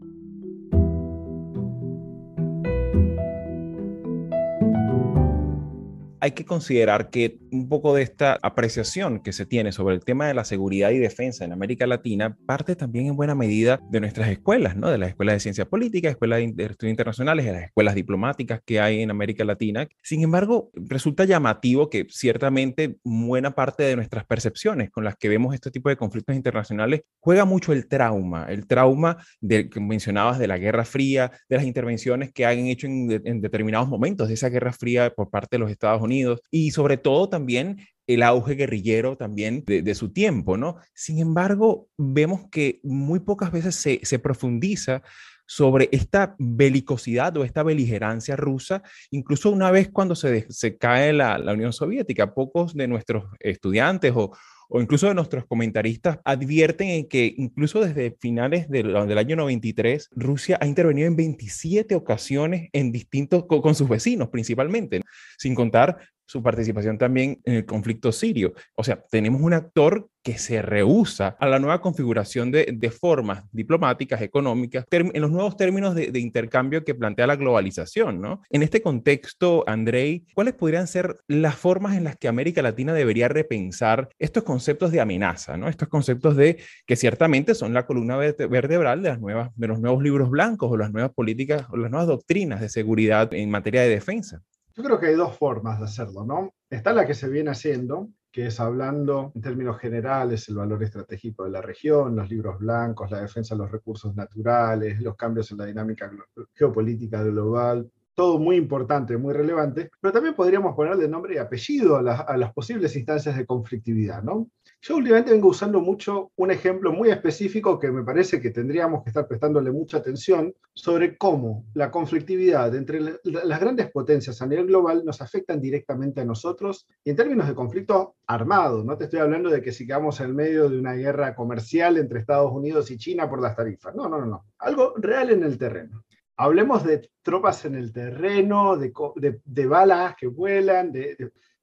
Hay 6.23 6.31
que 6.31 6.45
considerar 6.45 7.09
que 7.09 7.37
un 7.51 7.67
poco 7.67 7.93
de 7.93 8.01
esta 8.01 8.39
apreciación 8.41 9.19
que 9.19 9.33
se 9.33 9.45
tiene 9.45 9.73
sobre 9.73 9.93
el 9.93 10.05
tema 10.05 10.25
de 10.25 10.33
la 10.33 10.45
seguridad 10.45 10.91
y 10.91 10.97
defensa 10.97 11.43
en 11.43 11.51
América 11.51 11.85
Latina 11.85 12.37
parte 12.45 12.77
también 12.77 13.07
en 13.07 13.17
buena 13.17 13.35
medida 13.35 13.81
de 13.89 13.99
nuestras 13.99 14.29
escuelas, 14.29 14.77
¿no? 14.77 14.89
De 14.89 14.97
las 14.97 15.09
escuelas 15.09 15.35
de 15.35 15.39
ciencia 15.41 15.65
política, 15.65 16.07
escuelas 16.07 16.39
de 16.39 16.63
estudios 16.63 16.91
internacionales, 16.91 17.45
de 17.45 17.51
las 17.51 17.63
escuelas 17.63 17.93
diplomáticas 17.93 18.61
que 18.65 18.79
hay 18.79 19.01
en 19.01 19.11
América 19.11 19.43
Latina. 19.43 19.85
Sin 20.01 20.23
embargo, 20.23 20.71
resulta 20.75 21.25
llamativo 21.25 21.89
que 21.89 22.07
ciertamente 22.09 22.95
buena 23.03 23.51
parte 23.51 23.83
de 23.83 23.97
nuestras 23.97 24.23
percepciones 24.23 24.91
con 24.91 25.03
las 25.03 25.17
que 25.17 25.27
vemos 25.27 25.53
este 25.53 25.71
tipo 25.71 25.89
de 25.89 25.97
conflictos 25.97 26.37
internacionales 26.37 27.01
juega 27.19 27.43
mucho 27.43 27.73
el 27.73 27.89
trauma, 27.89 28.45
el 28.47 28.65
trauma 28.65 29.17
del 29.41 29.69
que 29.69 29.81
mencionabas 29.81 30.39
de 30.39 30.47
la 30.47 30.57
Guerra 30.57 30.85
Fría, 30.85 31.33
de 31.49 31.57
las 31.57 31.65
intervenciones 31.65 32.31
que 32.31 32.45
han 32.45 32.59
hecho 32.59 32.87
en, 32.87 33.11
en 33.25 33.41
determinados 33.41 33.89
momentos 33.89 34.29
de 34.29 34.35
esa 34.35 34.47
Guerra 34.47 34.71
Fría 34.71 35.09
por 35.13 35.29
parte 35.29 35.57
de 35.57 35.59
los 35.59 35.69
Estados 35.69 36.01
Unidos 36.01 36.12
y 36.51 36.71
sobre 36.71 36.97
todo 36.97 37.29
también 37.29 37.77
el 38.07 38.23
auge 38.23 38.55
guerrillero 38.55 39.15
también 39.17 39.63
de, 39.65 39.95
su 39.95 40.11
tiempo, 40.11 40.57
¿no? 40.57 40.77
Sin 40.93 41.19
embargo, 41.19 41.87
vemos 41.97 42.49
que 42.51 42.79
muy 42.83 43.19
pocas 43.19 43.51
veces 43.51 43.75
se, 43.75 44.19
profundiza 44.19 45.01
sobre 45.45 45.89
esta 45.91 46.35
belicosidad 46.37 47.35
o 47.37 47.43
esta 47.43 47.63
beligerancia 47.63 48.35
rusa, 48.35 48.83
incluso 49.11 49.51
una 49.51 49.71
vez 49.71 49.89
cuando 49.89 50.15
se, 50.15 50.45
se 50.49 50.77
cae 50.77 51.13
la, 51.13 51.37
la 51.37 51.53
Unión 51.53 51.71
Soviética. 51.71 52.33
Pocos 52.33 52.73
de 52.73 52.87
nuestros 52.87 53.25
estudiantes 53.39 54.11
o, 54.15 54.35
o 54.69 54.81
incluso 54.81 55.07
de 55.07 55.13
nuestros 55.13 55.45
comentaristas 55.45 56.19
advierten 56.23 57.07
que 57.07 57.33
incluso 57.37 57.81
desde 57.81 58.15
finales 58.19 58.69
del, 58.69 58.95
año 58.95 59.35
93, 59.35 60.09
Rusia 60.11 60.57
ha 60.61 60.65
intervenido 60.65 61.07
en 61.07 61.15
27 61.15 61.95
ocasiones 61.95 62.69
en 62.73 62.91
distintos, 62.91 63.45
con, 63.45 63.75
sus 63.75 63.89
vecinos 63.89 64.29
principalmente, 64.29 65.01
sin 65.37 65.55
contar 65.55 65.97
su 66.25 66.41
participación 66.41 66.97
también 66.97 67.39
en 67.43 67.55
el 67.55 67.65
conflicto 67.65 68.11
sirio. 68.11 68.53
O 68.75 68.83
sea, 68.83 69.03
tenemos 69.09 69.41
un 69.41 69.53
actor 69.53 70.07
que 70.23 70.37
se 70.37 70.61
rehúsa 70.61 71.35
a 71.39 71.47
la 71.47 71.59
nueva 71.59 71.81
configuración 71.81 72.49
de, 72.49 72.91
formas 72.97 73.43
diplomáticas, 73.51 74.21
económicas, 74.21 74.85
en 74.89 75.21
los 75.21 75.31
nuevos 75.31 75.57
términos 75.57 75.95
de, 75.95 76.17
intercambio 76.17 76.85
que 76.85 76.95
plantea 76.95 77.27
la 77.27 77.35
globalización, 77.35 78.21
¿no? 78.21 78.41
En 78.49 78.63
este 78.63 78.81
contexto, 78.81 79.65
Andrei, 79.67 80.25
¿cuáles 80.33 80.53
podrían 80.53 80.87
ser 80.87 81.17
las 81.27 81.55
formas 81.55 81.97
en 81.97 82.05
las 82.05 82.15
que 82.15 82.29
América 82.29 82.61
Latina 82.61 82.93
debería 82.93 83.27
repensar 83.27 84.09
estos 84.17 84.43
conceptos 84.43 84.91
de 84.91 85.01
amenaza, 85.01 85.57
¿no? 85.57 85.67
Estos 85.67 85.89
conceptos 85.89 86.37
de 86.37 86.57
que 86.85 86.95
ciertamente 86.95 87.53
son 87.53 87.73
la 87.73 87.85
columna 87.85 88.15
vertebral 88.15 89.01
de, 89.03 89.67
los 89.67 89.79
nuevos 89.81 90.01
libros 90.01 90.29
blancos 90.29 90.71
o 90.71 90.77
las 90.77 90.91
nuevas 90.93 91.11
políticas 91.11 91.65
o 91.69 91.75
las 91.75 91.91
nuevas 91.91 92.07
doctrinas 92.07 92.61
de 92.61 92.69
seguridad 92.69 93.33
en 93.33 93.49
materia 93.49 93.81
de 93.81 93.89
defensa. 93.89 94.41
Yo 94.75 94.83
creo 94.83 94.99
que 94.99 95.07
hay 95.07 95.15
dos 95.15 95.37
formas 95.37 95.79
de 95.79 95.85
hacerlo, 95.85 96.25
¿no? 96.25 96.53
Está 96.69 96.93
la 96.93 97.05
que 97.05 97.13
se 97.13 97.29
viene 97.29 97.51
haciendo, 97.51 98.09
que 98.31 98.47
es 98.47 98.59
hablando 98.59 99.31
en 99.35 99.41
términos 99.41 99.77
generales 99.77 100.49
el 100.49 100.55
valor 100.55 100.81
estratégico 100.83 101.43
de 101.43 101.51
la 101.51 101.61
región, 101.61 102.15
los 102.15 102.27
libros 102.27 102.57
blancos, 102.57 103.11
la 103.11 103.21
defensa 103.21 103.53
de 103.53 103.59
los 103.59 103.71
recursos 103.71 104.15
naturales, 104.15 104.99
los 104.99 105.15
cambios 105.15 105.51
en 105.51 105.59
la 105.59 105.65
dinámica 105.65 106.11
geopolítica 106.55 107.21
global, 107.23 107.91
todo 108.15 108.39
muy 108.39 108.55
importante, 108.55 109.15
muy 109.17 109.33
relevante, 109.33 109.91
pero 110.01 110.11
también 110.11 110.35
podríamos 110.35 110.75
ponerle 110.75 111.07
nombre 111.07 111.35
y 111.35 111.37
apellido 111.37 111.97
a, 111.97 112.21
a 112.21 112.37
las 112.37 112.51
posibles 112.53 112.95
instancias 112.95 113.37
de 113.37 113.45
conflictividad, 113.45 114.23
¿no? 114.23 114.49
Yo 114.85 114.97
últimamente 114.97 115.31
vengo 115.31 115.47
usando 115.47 115.79
mucho 115.79 116.33
un 116.35 116.51
ejemplo 116.51 116.91
muy 116.91 117.09
específico 117.09 117.79
que 117.79 117.89
me 117.89 118.03
parece 118.03 118.41
que 118.41 118.49
tendríamos 118.49 119.01
que 119.01 119.11
estar 119.11 119.25
prestándole 119.25 119.71
mucha 119.71 119.95
atención 119.95 120.53
sobre 120.73 121.17
cómo 121.17 121.63
la 121.73 121.89
conflictividad 121.89 122.75
entre 122.75 122.99
las 123.23 123.59
grandes 123.61 123.89
potencias 123.91 124.41
a 124.41 124.45
nivel 124.45 124.67
global 124.67 125.05
nos 125.05 125.21
afectan 125.21 125.61
directamente 125.61 126.19
a 126.19 126.25
nosotros 126.25 126.85
y 127.01 127.11
en 127.11 127.15
términos 127.15 127.47
de 127.47 127.55
conflicto 127.55 128.17
armado. 128.27 128.83
No 128.83 128.97
te 128.97 129.05
estoy 129.05 129.21
hablando 129.21 129.49
de 129.49 129.61
que 129.61 129.71
si 129.71 129.87
quedamos 129.87 130.19
en 130.19 130.35
medio 130.35 130.67
de 130.67 130.77
una 130.77 130.95
guerra 130.95 131.33
comercial 131.33 131.95
entre 131.95 132.19
Estados 132.19 132.51
Unidos 132.51 132.91
y 132.91 132.97
China 132.97 133.29
por 133.29 133.41
las 133.41 133.55
tarifas. 133.55 133.95
No, 133.95 134.09
no, 134.09 134.19
no, 134.19 134.25
no. 134.25 134.47
Algo 134.57 134.95
real 134.97 135.29
en 135.29 135.43
el 135.43 135.57
terreno. 135.57 136.03
Hablemos 136.35 136.83
de 136.83 137.09
tropas 137.21 137.63
en 137.63 137.75
el 137.75 137.93
terreno, 137.93 138.75
de, 138.75 139.65
balas 139.65 140.15
que 140.19 140.27
vuelan. 140.27 140.91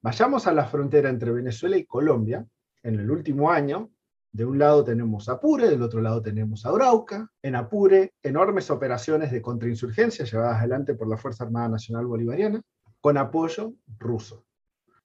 Vayamos 0.00 0.46
a 0.46 0.54
la 0.54 0.64
frontera 0.64 1.10
entre 1.10 1.32
Venezuela 1.32 1.76
y 1.76 1.84
Colombia 1.84 2.46
en 2.82 2.98
el 2.98 3.10
último 3.10 3.50
año, 3.50 3.90
de 4.32 4.44
un 4.44 4.58
lado 4.58 4.84
tenemos 4.84 5.28
Apure, 5.28 5.68
del 5.68 5.82
otro 5.82 6.00
lado 6.00 6.22
tenemos 6.22 6.64
Arauca. 6.64 7.28
En 7.42 7.56
Apure, 7.56 8.14
enormes 8.22 8.70
operaciones 8.70 9.32
de 9.32 9.42
contrainsurgencia 9.42 10.24
llevadas 10.24 10.58
adelante 10.58 10.94
por 10.94 11.08
la 11.08 11.16
Fuerza 11.16 11.44
Armada 11.44 11.68
Nacional 11.68 12.06
Bolivariana, 12.06 12.62
con 13.00 13.16
apoyo 13.16 13.74
ruso. 13.98 14.44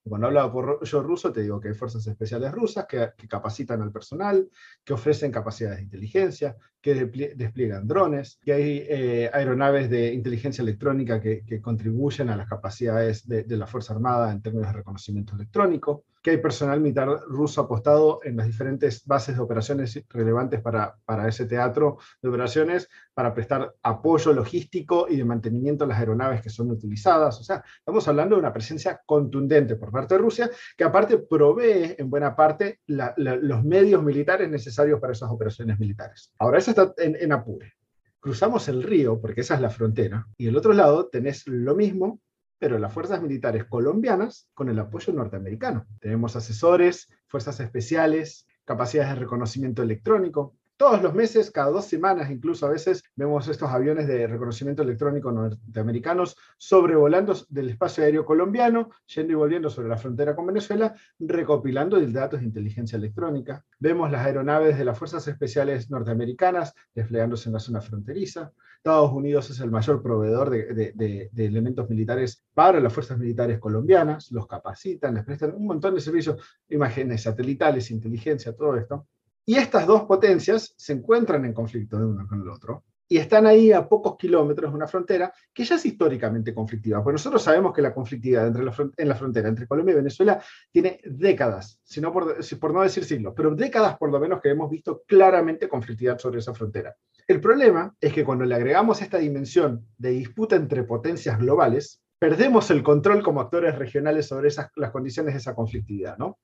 Cuando 0.08 0.28
hablo 0.28 0.40
de 0.42 0.46
apoyo 0.46 1.02
ruso, 1.02 1.32
te 1.32 1.42
digo 1.42 1.60
que 1.60 1.70
hay 1.70 1.74
fuerzas 1.74 2.06
especiales 2.06 2.52
rusas 2.52 2.86
que, 2.86 3.14
capacitan 3.28 3.82
al 3.82 3.92
personal, 3.92 4.48
que 4.84 4.94
ofrecen 4.94 5.32
capacidades 5.32 5.78
de 5.78 5.84
inteligencia, 5.86 6.56
que 6.80 6.94
despliegan 7.36 7.88
drones, 7.88 8.38
que 8.44 8.54
hay 8.54 8.86
eh, 8.88 9.32
aeronaves 9.34 9.90
de 9.90 10.14
inteligencia 10.14 10.62
electrónica 10.62 11.20
que, 11.20 11.60
contribuyen 11.60 12.30
a 12.30 12.38
las 12.38 12.48
capacidades 12.48 13.28
de, 13.28 13.46
de 13.46 13.58
la 13.58 13.66
Fuerza 13.66 13.96
Armada 13.96 14.32
en 14.32 14.44
términos 14.44 14.68
de 14.68 14.74
reconocimiento 14.74 15.34
electrónico 15.34 16.06
que 16.26 16.32
hay 16.32 16.38
personal 16.38 16.82
militar 16.82 17.08
ruso 17.28 17.62
apostado 17.62 18.20
en 18.24 18.36
las 18.36 18.48
diferentes 18.48 19.06
bases 19.06 19.36
de 19.36 19.44
operaciones 19.44 20.04
relevantes 20.10 20.60
para, 20.60 20.96
para 21.06 21.28
ese 21.28 21.46
teatro 21.46 22.00
de 22.20 22.30
operaciones, 22.30 22.90
para 23.14 23.32
prestar 23.32 23.76
apoyo 23.84 24.34
logístico 24.34 25.06
y 25.08 25.18
de 25.18 25.24
mantenimiento 25.24 25.84
a 25.84 25.88
las 25.88 26.00
aeronaves 26.00 26.42
que 26.42 26.50
son 26.50 26.72
utilizadas. 26.72 27.40
O 27.40 27.44
sea, 27.44 27.64
estamos 27.78 28.08
hablando 28.08 28.36
de 28.36 28.40
una 28.40 28.52
presencia 28.52 29.00
contundente 29.06 29.76
por 29.76 29.92
parte 29.92 30.16
de 30.16 30.22
Rusia, 30.22 30.50
que 30.76 30.84
aparte 30.84 31.20
provee 31.20 31.94
en 31.96 32.10
buena 32.10 32.36
parte 32.36 32.80
los 32.88 33.64
medios 33.64 34.02
militares 34.02 34.50
necesarios 34.50 35.00
para 35.00 35.14
esas 35.14 35.30
operaciones 35.30 35.78
militares. 35.78 36.34
Ahora, 36.40 36.58
eso 36.58 36.72
está 36.72 36.92
en, 36.98 37.16
en 37.20 37.34
Apure. 37.34 37.74
Cruzamos 38.20 38.68
el 38.68 38.82
río, 38.82 39.22
porque 39.22 39.42
esa 39.42 39.54
es 39.54 39.62
la 39.62 39.70
frontera, 39.70 40.26
y 40.38 40.46
del 40.46 40.58
otro 40.58 40.74
lado 40.74 41.08
tenés 41.08 41.46
lo 41.46 41.76
mismo 41.76 42.20
pero 42.66 42.80
las 42.80 42.92
fuerzas 42.92 43.22
militares 43.22 43.66
colombianas 43.66 44.50
con 44.56 44.70
el 44.70 44.80
apoyo 44.80 45.14
norteamericano. 45.14 45.86
Tenemos 46.00 46.36
asesores, 46.36 47.08
fuerzas 47.28 47.60
especiales, 47.60 48.48
capacidades 48.64 49.14
de 49.14 49.20
reconocimiento 49.20 49.84
electrónico, 49.84 50.56
todos 50.78 51.02
los 51.02 51.14
meses, 51.14 51.52
cada 51.52 51.70
dos 51.70 51.86
semanas, 51.86 52.30
incluso 52.30 52.66
a 52.66 52.70
veces, 52.70 53.02
vemos 53.16 53.48
estos 53.48 53.70
aviones 53.70 54.08
de 54.08 54.28
reconocimiento 54.28 54.82
electrónico 54.82 55.32
norteamericanos 55.32 56.36
sobrevolando 56.58 57.34
del 57.48 57.70
espacio 57.70 58.04
aéreo 58.04 58.26
colombiano, 58.26 58.90
yendo 59.06 59.32
y 59.32 59.36
volviendo 59.36 59.70
sobre 59.70 59.88
la 59.88 59.98
frontera 59.98 60.36
con 60.36 60.48
Venezuela, 60.48 60.94
recopilando 61.20 61.98
datos 62.08 62.42
de 62.42 62.48
inteligencia 62.48 62.98
electrónica. 62.98 63.64
Vemos 63.80 64.12
las 64.12 64.26
aeronaves 64.26 64.78
de 64.78 64.84
las 64.84 64.98
Fuerzas 64.98 65.26
Especiales 65.28 65.90
norteamericanas 65.90 66.74
desplegándose 66.94 67.48
en 67.48 67.54
la 67.54 67.60
zona 67.60 67.80
fronteriza. 67.80 68.52
Estados 68.86 69.14
Unidos 69.14 69.50
es 69.50 69.60
el 69.62 69.72
mayor 69.72 70.00
proveedor 70.04 70.52
de, 70.52 70.94
de 71.32 71.46
elementos 71.46 71.90
militares 71.90 72.46
para 72.54 72.80
las 72.80 72.94
fuerzas 72.94 73.18
militares 73.18 73.58
colombianas, 73.58 74.32
los 74.32 74.46
capacitan, 74.46 75.16
les 75.16 75.24
prestan 75.24 75.56
un 75.56 75.66
montón 75.66 75.96
de 75.96 76.02
servicios, 76.02 76.40
imágenes 76.70 77.24
satelitales, 77.24 77.90
inteligencia, 77.90 78.56
todo 78.56 78.78
esto. 78.78 79.08
Y 79.44 79.56
estas 79.56 79.88
dos 79.88 80.04
potencias 80.04 80.76
se 80.78 80.94
encuentran 80.94 81.46
en 81.46 81.54
conflicto 81.56 81.98
de 81.98 82.06
uno 82.06 82.28
con 82.28 82.42
el 82.42 82.48
otro 82.48 82.84
y 83.08 83.18
están 83.18 83.46
ahí 83.46 83.72
a 83.72 83.88
pocos 83.88 84.18
kilómetros 84.18 84.72
de 84.72 84.76
una 84.76 84.88
frontera 84.88 85.34
que 85.54 85.64
ya 85.64 85.76
es 85.76 85.86
históricamente 85.86 86.54
conflictiva. 86.54 87.04
Porque 87.04 87.16
nosotros 87.16 87.42
sabemos 87.42 87.74
que 87.74 87.82
la 87.82 87.94
conflictividad 87.94 88.48
entre 88.48 88.64
en 88.98 89.08
la 89.08 89.16
frontera 89.16 89.48
entre 89.48 89.68
Colombia 89.68 89.94
y 89.94 89.98
Venezuela 89.98 90.42
tiene 90.72 91.00
décadas, 91.06 91.80
si 91.84 92.02
por, 92.02 92.38
por 92.60 92.74
no 92.74 92.82
decir 92.82 93.06
siglos, 93.06 93.34
pero 93.36 93.56
décadas 93.56 93.98
por 93.98 94.12
lo 94.12 94.20
menos 94.20 94.42
que 94.42 94.50
hemos 94.50 94.70
visto 94.70 95.04
claramente 95.08 95.70
conflictividad 95.70 96.18
sobre 96.18 96.40
esa 96.40 96.54
frontera. 96.54 96.96
El 97.28 97.42
problema 97.42 97.96
es 98.00 98.14
que 98.14 98.24
cuando 98.24 98.46
le 98.46 98.56
agregamos 98.56 99.02
esta 99.02 99.18
dimensión 99.18 99.88
de 99.98 100.12
disputa 100.12 100.56
entre 100.56 100.84
potencias 100.84 101.40
globales, 101.40 102.02
perdemos 102.20 102.70
el 102.72 102.84
control 102.84 103.24
como 103.24 103.42
actores 103.42 103.76
regionales 103.78 104.28
sobre 104.28 104.48
esas, 104.50 104.70
las 104.76 104.92
condiciones 104.92 105.34
de 105.34 105.40
esa 105.40 105.56
conflictividad, 105.56 106.18
¿no? 106.18 106.38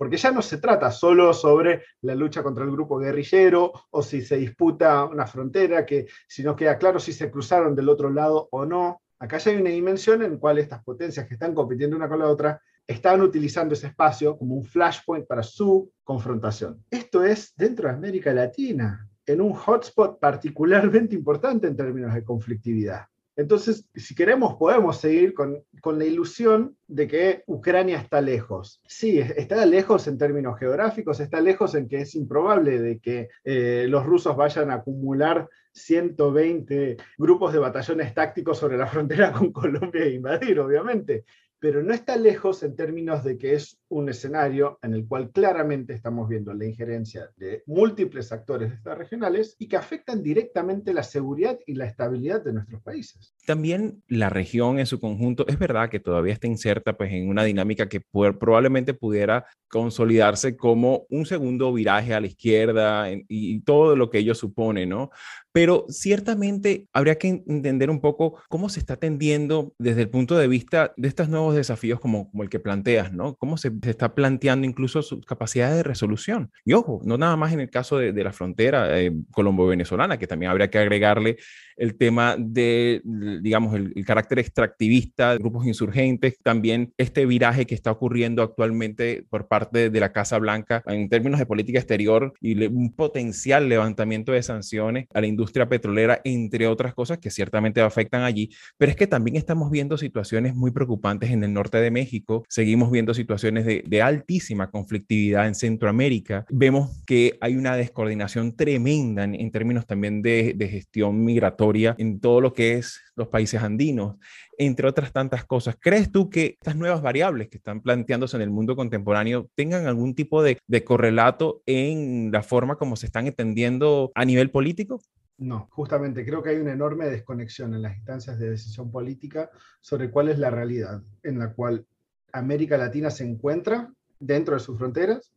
Porque 0.00 0.16
ya 0.16 0.32
no 0.32 0.40
se 0.40 0.56
trata 0.56 0.90
solo 0.90 1.34
sobre 1.34 1.82
la 2.00 2.14
lucha 2.14 2.42
contra 2.42 2.64
el 2.64 2.70
grupo 2.70 2.98
guerrillero 2.98 3.70
o 3.90 4.02
si 4.02 4.22
se 4.22 4.38
disputa 4.38 5.04
una 5.04 5.26
frontera, 5.26 5.84
que 5.84 6.06
si 6.26 6.42
no 6.42 6.56
queda 6.56 6.78
claro 6.78 6.98
si 6.98 7.12
se 7.12 7.30
cruzaron 7.30 7.74
del 7.76 7.90
otro 7.90 8.08
lado 8.08 8.48
o 8.50 8.64
no. 8.64 9.02
Acá 9.18 9.36
ya 9.36 9.50
hay 9.50 9.58
una 9.58 9.68
dimensión 9.68 10.22
en 10.22 10.32
la 10.32 10.38
cual 10.38 10.58
estas 10.58 10.82
potencias 10.82 11.28
que 11.28 11.34
están 11.34 11.54
compitiendo 11.54 11.96
una 11.96 12.08
con 12.08 12.20
la 12.20 12.28
otra 12.28 12.62
están 12.86 13.20
utilizando 13.20 13.74
ese 13.74 13.88
espacio 13.88 14.38
como 14.38 14.54
un 14.54 14.64
flashpoint 14.64 15.26
para 15.26 15.42
su 15.42 15.92
confrontación. 16.02 16.82
Esto 16.90 17.22
es 17.22 17.52
dentro 17.54 17.86
de 17.86 17.94
América 17.94 18.32
Latina, 18.32 19.06
en 19.26 19.42
un 19.42 19.52
hotspot 19.52 20.18
particularmente 20.18 21.14
importante 21.14 21.66
en 21.66 21.76
términos 21.76 22.14
de 22.14 22.24
conflictividad. 22.24 23.04
Entonces, 23.40 23.86
si 23.94 24.14
queremos, 24.14 24.56
podemos 24.56 24.98
seguir 24.98 25.32
con, 25.32 25.64
la 25.82 26.04
ilusión 26.04 26.76
de 26.86 27.08
que 27.08 27.42
Ucrania 27.46 27.98
está 27.98 28.20
lejos. 28.20 28.82
Sí, 28.86 29.18
está 29.18 29.64
lejos 29.64 30.06
en 30.08 30.18
términos 30.18 30.58
geográficos, 30.58 31.20
está 31.20 31.40
lejos 31.40 31.74
en 31.74 31.88
que 31.88 32.02
es 32.02 32.14
improbable 32.14 32.80
de 32.80 32.98
que 32.98 33.28
eh, 33.44 33.86
los 33.88 34.04
rusos 34.04 34.36
vayan 34.36 34.70
a 34.70 34.74
acumular 34.74 35.48
120 35.72 36.98
grupos 37.16 37.52
de 37.54 37.58
batallones 37.60 38.12
tácticos 38.12 38.58
sobre 38.58 38.76
la 38.76 38.86
frontera 38.86 39.32
con 39.32 39.52
Colombia 39.52 40.04
e 40.04 40.14
invadir, 40.14 40.60
obviamente 40.60 41.24
pero 41.60 41.82
no 41.82 41.92
está 41.92 42.16
lejos 42.16 42.62
en 42.62 42.74
términos 42.74 43.22
de 43.22 43.36
que 43.36 43.54
es 43.54 43.78
un 43.90 44.08
escenario 44.08 44.78
en 44.82 44.94
el 44.94 45.06
cual 45.06 45.30
claramente 45.30 45.92
estamos 45.92 46.28
viendo 46.28 46.54
la 46.54 46.64
injerencia 46.64 47.28
de 47.36 47.62
múltiples 47.66 48.32
actores 48.32 48.72
regionales 48.84 49.56
y 49.58 49.68
que 49.68 49.76
afectan 49.76 50.22
directamente 50.22 50.94
la 50.94 51.02
seguridad 51.02 51.58
y 51.66 51.74
la 51.74 51.86
estabilidad 51.86 52.42
de 52.42 52.52
nuestros 52.52 52.82
países. 52.82 53.34
También 53.46 54.02
la 54.08 54.30
región 54.30 54.78
en 54.78 54.86
su 54.86 55.00
conjunto, 55.00 55.46
es 55.48 55.58
verdad 55.58 55.90
que 55.90 56.00
todavía 56.00 56.32
está 56.32 56.46
inserta 56.46 56.96
pues, 56.96 57.12
en 57.12 57.28
una 57.28 57.44
dinámica 57.44 57.88
que 57.88 58.00
probablemente 58.00 58.94
pudiera 58.94 59.44
consolidarse 59.68 60.56
como 60.56 61.06
un 61.10 61.26
segundo 61.26 61.72
viraje 61.72 62.14
a 62.14 62.20
la 62.20 62.28
izquierda 62.28 63.12
y, 63.12 63.24
y 63.28 63.60
todo 63.60 63.96
lo 63.96 64.08
que 64.08 64.18
ello 64.18 64.34
supone, 64.34 64.86
¿no? 64.86 65.10
pero 65.52 65.86
ciertamente 65.88 66.86
habría 66.92 67.16
que 67.16 67.42
entender 67.46 67.90
un 67.90 68.00
poco 68.00 68.40
cómo 68.48 68.68
se 68.68 68.80
está 68.80 68.94
atendiendo 68.94 69.74
desde 69.78 70.02
el 70.02 70.10
punto 70.10 70.36
de 70.38 70.48
vista 70.48 70.92
de 70.96 71.08
estos 71.08 71.28
nuevos 71.28 71.54
desafíos 71.56 72.00
como, 72.00 72.30
como 72.30 72.42
el 72.42 72.48
que 72.48 72.60
planteas, 72.60 73.12
¿no? 73.12 73.34
Cómo 73.36 73.56
se 73.56 73.70
se 73.82 73.90
está 73.90 74.14
planteando 74.14 74.66
incluso 74.66 75.02
su 75.02 75.20
capacidad 75.20 75.74
de 75.74 75.82
resolución. 75.82 76.50
Y 76.64 76.72
ojo, 76.72 77.00
no 77.04 77.18
nada 77.18 77.36
más 77.36 77.52
en 77.52 77.60
el 77.60 77.70
caso 77.70 77.98
de, 77.98 78.20
la 78.20 78.32
frontera 78.32 79.00
eh, 79.00 79.12
colombo-venezolana, 79.30 80.18
que 80.18 80.26
también 80.26 80.50
habría 80.50 80.70
que 80.70 80.78
agregarle 80.78 81.36
el 81.76 81.96
tema 81.96 82.36
de, 82.38 83.00
digamos, 83.04 83.74
el, 83.74 84.04
carácter 84.04 84.38
extractivista 84.38 85.32
de 85.32 85.38
grupos 85.38 85.66
insurgentes, 85.66 86.38
también 86.42 86.92
este 86.98 87.24
viraje 87.24 87.66
que 87.66 87.74
está 87.74 87.90
ocurriendo 87.90 88.42
actualmente 88.42 89.24
por 89.30 89.48
parte 89.48 89.88
de 89.88 90.00
la 90.00 90.12
Casa 90.12 90.38
Blanca 90.38 90.82
en 90.86 91.08
términos 91.08 91.38
de 91.38 91.46
política 91.46 91.78
exterior 91.78 92.34
y 92.40 92.66
un 92.66 92.92
potencial 92.94 93.68
levantamiento 93.68 94.32
de 94.32 94.42
sanciones 94.42 95.06
a 95.14 95.20
la 95.20 95.26
industria 95.26 95.68
petrolera, 95.68 96.20
entre 96.24 96.66
otras 96.66 96.92
cosas 96.92 97.18
que 97.18 97.30
ciertamente 97.30 97.80
afectan 97.80 98.24
allí. 98.24 98.50
Pero 98.76 98.90
es 98.90 98.96
que 98.96 99.06
también 99.06 99.36
estamos 99.36 99.70
viendo 99.70 99.96
situaciones 99.96 100.54
muy 100.54 100.72
preocupantes 100.72 101.30
en 101.30 101.44
el 101.44 101.52
norte 101.54 101.78
de 101.78 101.90
México, 101.90 102.44
seguimos 102.48 102.90
viendo 102.90 103.14
situaciones 103.14 103.64
de, 103.64 103.69
de 103.86 104.02
altísima 104.02 104.70
conflictividad 104.70 105.46
en 105.46 105.54
Centroamérica, 105.54 106.44
vemos 106.50 107.02
que 107.06 107.38
hay 107.40 107.56
una 107.56 107.76
descoordinación 107.76 108.56
tremenda 108.56 109.24
en, 109.24 109.50
términos 109.50 109.86
también 109.86 110.22
de, 110.22 110.68
gestión 110.70 111.24
migratoria 111.24 111.94
en 111.98 112.20
todo 112.20 112.40
lo 112.40 112.52
que 112.52 112.74
es 112.74 113.00
los 113.16 113.28
países 113.28 113.62
andinos, 113.62 114.16
entre 114.58 114.86
otras 114.86 115.12
tantas 115.12 115.44
cosas. 115.44 115.76
¿Crees 115.80 116.10
tú 116.10 116.30
que 116.30 116.56
estas 116.60 116.76
nuevas 116.76 117.02
variables 117.02 117.48
que 117.48 117.58
están 117.58 117.80
planteándose 117.80 118.36
en 118.36 118.42
el 118.42 118.50
mundo 118.50 118.76
contemporáneo 118.76 119.48
tengan 119.54 119.86
algún 119.86 120.14
tipo 120.14 120.42
de 120.42 120.84
correlato 120.84 121.62
en 121.66 122.30
la 122.32 122.42
forma 122.42 122.76
como 122.76 122.96
se 122.96 123.06
están 123.06 123.26
entendiendo 123.26 124.12
a 124.14 124.24
nivel 124.24 124.50
político? 124.50 125.00
No, 125.40 125.68
justamente 125.70 126.26
creo 126.26 126.42
que 126.42 126.50
hay 126.50 126.58
una 126.58 126.72
enorme 126.72 127.06
desconexión 127.06 127.72
en 127.74 127.80
las 127.80 127.96
instancias 127.96 128.38
de 128.38 128.50
decisión 128.50 128.92
política 128.92 129.50
sobre 129.80 130.10
cuál 130.10 130.28
es 130.28 130.38
la 130.38 130.50
realidad 130.50 131.02
en 131.22 131.38
la 131.38 131.54
cual 131.54 131.86
América 132.32 132.76
Latina 132.76 133.10
se 133.10 133.24
encuentra 133.24 133.92
dentro 134.18 134.54
de 134.54 134.60
sus 134.60 134.78
fronteras 134.78 135.32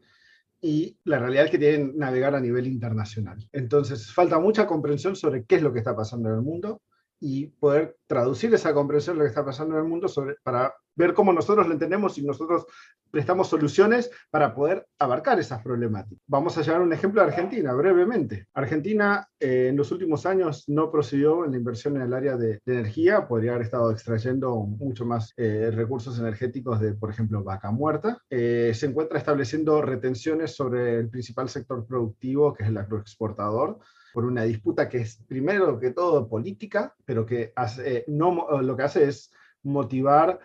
y 0.61 0.97
la 1.03 1.19
realidad 1.19 1.49
que 1.49 1.57
tienen 1.57 1.97
navegar 1.97 2.35
a 2.35 2.39
nivel 2.39 2.67
internacional. 2.67 3.37
Entonces, 3.51 4.11
falta 4.11 4.39
mucha 4.39 4.65
comprensión 4.65 5.15
sobre 5.15 5.43
qué 5.45 5.55
es 5.55 5.61
lo 5.61 5.73
que 5.73 5.79
está 5.79 5.95
pasando 5.95 6.29
en 6.29 6.35
el 6.35 6.41
mundo 6.41 6.81
y 7.25 7.47
poder 7.47 7.95
traducir 8.05 8.53
esa 8.53 8.73
comprensión 8.73 9.15
de 9.15 9.19
lo 9.19 9.23
que 9.23 9.29
está 9.29 9.45
pasando 9.45 9.75
en 9.75 9.83
el 9.83 9.87
mundo 9.87 10.09
sobre, 10.09 10.35
para 10.43 10.75
ver 10.93 11.13
cómo 11.13 11.31
nosotros 11.31 11.65
lo 11.65 11.71
entendemos 11.71 12.17
y 12.17 12.25
nosotros 12.25 12.65
prestamos 13.09 13.47
soluciones 13.47 14.11
para 14.29 14.53
poder 14.53 14.85
abarcar 14.99 15.39
esas 15.39 15.63
problemáticas. 15.63 16.21
Vamos 16.27 16.57
a 16.57 16.63
llevar 16.63 16.81
un 16.81 16.91
ejemplo 16.91 17.21
de 17.21 17.27
Argentina, 17.27 17.71
brevemente. 17.71 18.47
Argentina 18.53 19.25
eh, 19.39 19.67
en 19.69 19.77
los 19.77 19.89
últimos 19.93 20.25
años 20.25 20.65
no 20.67 20.91
procedió 20.91 21.45
en 21.45 21.51
la 21.51 21.57
inversión 21.57 21.95
en 21.95 22.01
el 22.01 22.13
área 22.13 22.35
de, 22.35 22.59
energía, 22.65 23.25
podría 23.25 23.51
haber 23.51 23.67
estado 23.67 23.89
extrayendo 23.89 24.57
mucho 24.57 25.05
más 25.05 25.33
eh, 25.37 25.71
recursos 25.73 26.19
energéticos 26.19 26.81
de, 26.81 26.93
por 26.93 27.09
ejemplo, 27.09 27.41
vaca 27.41 27.71
muerta. 27.71 28.21
Eh, 28.29 28.73
se 28.75 28.87
encuentra 28.87 29.17
estableciendo 29.17 29.81
retenciones 29.81 30.53
sobre 30.53 30.99
el 30.99 31.09
principal 31.09 31.47
sector 31.47 31.85
productivo, 31.85 32.53
que 32.53 32.63
es 32.63 32.69
el 32.69 32.77
agroexportador 32.77 33.79
por 34.13 34.25
una 34.25 34.43
disputa 34.43 34.87
que 34.87 34.99
es 34.99 35.17
primero 35.27 35.79
que 35.79 35.91
todo 35.91 36.27
política, 36.29 36.95
pero 37.03 37.25
que 37.25 37.51
hace, 37.55 38.05
no, 38.07 38.61
lo 38.61 38.77
que 38.77 38.83
hace 38.83 39.05
es 39.05 39.31
motivar 39.63 40.39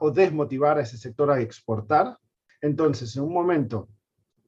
o 0.00 0.10
desmotivar 0.10 0.78
a 0.78 0.82
ese 0.82 0.98
sector 0.98 1.30
a 1.30 1.40
exportar. 1.40 2.18
Entonces, 2.60 3.14
en 3.16 3.22
un 3.22 3.32
momento 3.32 3.88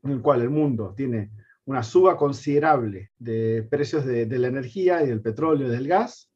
en 0.02 0.10
el 0.12 0.20
cual 0.20 0.42
el 0.42 0.50
mundo 0.50 0.94
tiene 0.96 1.30
una 1.64 1.82
suba 1.82 2.16
considerable 2.16 3.12
de 3.18 3.66
precios 3.70 4.04
de, 4.04 4.26
la 4.26 4.48
energía 4.48 5.02
y 5.02 5.06
del 5.06 5.22
petróleo 5.22 5.68
y 5.68 5.70
del 5.70 5.86
gas, 5.86 6.30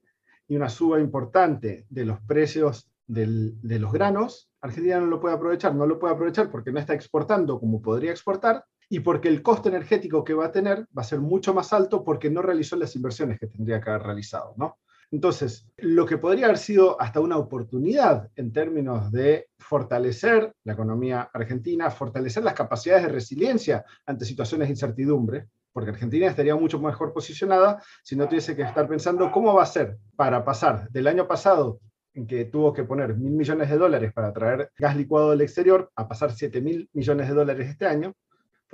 y 0.46 0.57
una 0.57 0.68
suba 0.68 1.00
importante 1.00 1.87
de 1.88 2.05
los 2.05 2.20
precios 2.20 2.90
de 3.07 3.79
los 3.79 3.92
granos, 3.92 4.50
Argentina 4.61 4.98
no 4.98 5.07
lo 5.07 5.20
puede 5.20 5.35
aprovechar, 5.35 5.74
no 5.74 5.87
lo 5.87 5.98
puede 5.98 6.14
aprovechar 6.14 6.50
porque 6.50 6.72
no 6.72 6.79
está 6.79 6.94
exportando 6.94 7.61
como 7.61 7.83
podría 7.83 8.11
exportar 8.11 8.64
y 8.88 9.01
porque 9.01 9.29
el 9.29 9.42
coste 9.42 9.68
energético 9.68 10.25
que 10.25 10.35
va 10.35 10.47
a 10.47 10.53
tener 10.53 10.87
va 10.97 11.03
a 11.03 11.05
ser 11.05 11.20
mucho 11.20 11.55
más 11.55 11.73
alto 11.73 12.05
porque 12.05 12.31
no 12.31 12.42
realizó 12.42 12.77
las 12.77 12.94
inversiones 12.97 13.38
que 13.38 13.47
tendría 13.47 13.81
que 13.81 13.90
haber 13.90 14.03
realizado, 14.03 14.55
¿no? 14.57 14.79
Entonces, 15.11 15.68
lo 15.77 16.07
que 16.07 16.18
podría 16.18 16.47
haber 16.47 16.59
sido 16.59 17.01
hasta 17.01 17.20
una 17.20 17.37
oportunidad 17.37 18.31
en 18.35 18.53
términos 18.53 19.12
de 19.12 19.49
fortalecer 19.59 20.53
la 20.64 20.73
economía 20.73 21.31
argentina, 21.33 21.90
fortalecer 21.90 22.42
las 22.42 22.55
capacidades 22.55 23.05
de 23.05 23.12
resiliencia 23.12 23.85
ante 24.07 24.25
situaciones 24.25 24.66
de 24.66 24.73
incertidumbre, 24.73 25.47
porque 25.73 25.90
Argentina 25.90 26.27
estaría 26.27 26.57
mucho 26.57 26.81
mejor 26.81 27.12
posicionada 27.12 27.83
si 28.03 28.16
no 28.16 28.29
tuviese 28.29 28.57
que 28.57 28.62
estar 28.62 28.88
pensando 28.88 29.31
cómo 29.31 29.55
va 29.55 29.62
a 29.62 29.66
ser 29.66 29.99
para 30.16 30.44
pasar 30.44 30.88
del 30.90 31.07
año 31.07 31.29
pasado 31.29 31.81
en 32.14 32.27
que 32.27 32.44
tuvo 32.47 32.73
que 32.73 32.85
poner 32.85 33.16
mil 33.16 33.33
millones 33.33 33.68
de 33.68 33.77
dólares 33.77 34.12
para 34.12 34.33
traer 34.33 34.70
gas 34.79 34.97
licuado 34.97 35.31
del 35.31 35.40
exterior 35.40 35.90
a 35.97 36.09
pasar 36.09 36.33
siete 36.33 36.61
mil 36.61 36.88
millones 36.92 37.29
de 37.29 37.35
dólares 37.35 37.68
este 37.68 37.87
año, 37.87 38.14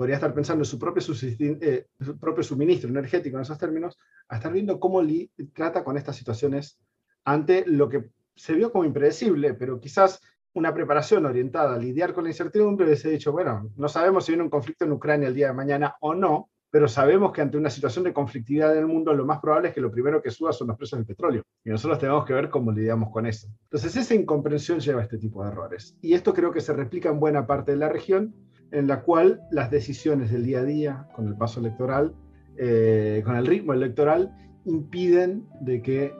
podría 0.01 0.15
estar 0.15 0.33
pensando 0.33 0.63
en 0.63 0.65
su 0.65 0.79
propio, 0.79 1.03
eh, 1.21 1.85
su 1.99 2.17
propio 2.17 2.43
suministro 2.43 2.89
energético 2.89 3.37
en 3.37 3.43
esos 3.43 3.59
términos, 3.59 3.99
a 4.29 4.37
estar 4.37 4.51
viendo 4.51 4.79
cómo 4.79 4.99
trata 5.53 5.83
con 5.83 5.95
estas 5.95 6.15
situaciones 6.15 6.79
ante 7.23 7.63
lo 7.67 7.87
que 7.87 8.09
se 8.35 8.53
vio 8.53 8.71
como 8.71 8.83
impredecible, 8.83 9.53
pero 9.53 9.79
quizás 9.79 10.19
una 10.53 10.73
preparación 10.73 11.27
orientada 11.27 11.75
a 11.75 11.77
lidiar 11.77 12.15
con 12.15 12.23
la 12.23 12.31
incertidumbre 12.31 12.87
hubiese 12.87 13.11
dicho, 13.11 13.31
bueno, 13.31 13.69
no 13.77 13.87
sabemos 13.87 14.25
si 14.25 14.31
viene 14.31 14.43
un 14.43 14.49
conflicto 14.49 14.85
en 14.85 14.91
Ucrania 14.93 15.27
el 15.27 15.35
día 15.35 15.49
de 15.49 15.53
mañana 15.53 15.95
o 16.01 16.15
no, 16.15 16.49
pero 16.71 16.87
sabemos 16.87 17.31
que 17.31 17.43
ante 17.43 17.59
una 17.59 17.69
situación 17.69 18.03
de 18.03 18.11
conflictividad 18.11 18.73
en 18.73 18.79
el 18.79 18.87
mundo, 18.87 19.13
lo 19.13 19.23
más 19.23 19.39
probable 19.39 19.67
es 19.67 19.75
que 19.75 19.81
lo 19.81 19.91
primero 19.91 20.19
que 20.19 20.31
suba 20.31 20.51
son 20.51 20.69
los 20.69 20.77
precios 20.77 20.97
del 20.97 21.05
petróleo. 21.05 21.43
Y 21.63 21.69
nosotros 21.69 21.99
tenemos 21.99 22.25
que 22.25 22.33
ver 22.33 22.49
cómo 22.49 22.71
lidiamos 22.71 23.11
con 23.11 23.27
eso. 23.27 23.49
Entonces, 23.65 23.95
esa 23.95 24.15
incomprensión 24.15 24.79
lleva 24.79 25.01
a 25.01 25.03
este 25.03 25.19
tipo 25.19 25.43
de 25.43 25.51
errores. 25.51 25.95
Y 26.01 26.15
esto 26.15 26.33
creo 26.33 26.51
que 26.51 26.61
se 26.61 26.73
replica 26.73 27.09
en 27.09 27.19
buena 27.19 27.45
parte 27.45 27.73
de 27.73 27.77
la 27.77 27.89
región 27.89 28.33
en 28.71 28.87
la 28.87 29.01
cual 29.01 29.41
las 29.51 29.69
decisiones 29.69 30.31
del 30.31 30.45
día 30.45 30.59
a 30.59 30.63
día, 30.63 31.07
con 31.13 31.27
el 31.27 31.35
paso 31.35 31.59
electoral, 31.59 32.13
eh, 32.57 33.21
con 33.25 33.35
el 33.35 33.45
ritmo 33.45 33.73
electoral, 33.73 34.33
impiden 34.65 35.45
de 35.61 35.81
que 35.81 36.13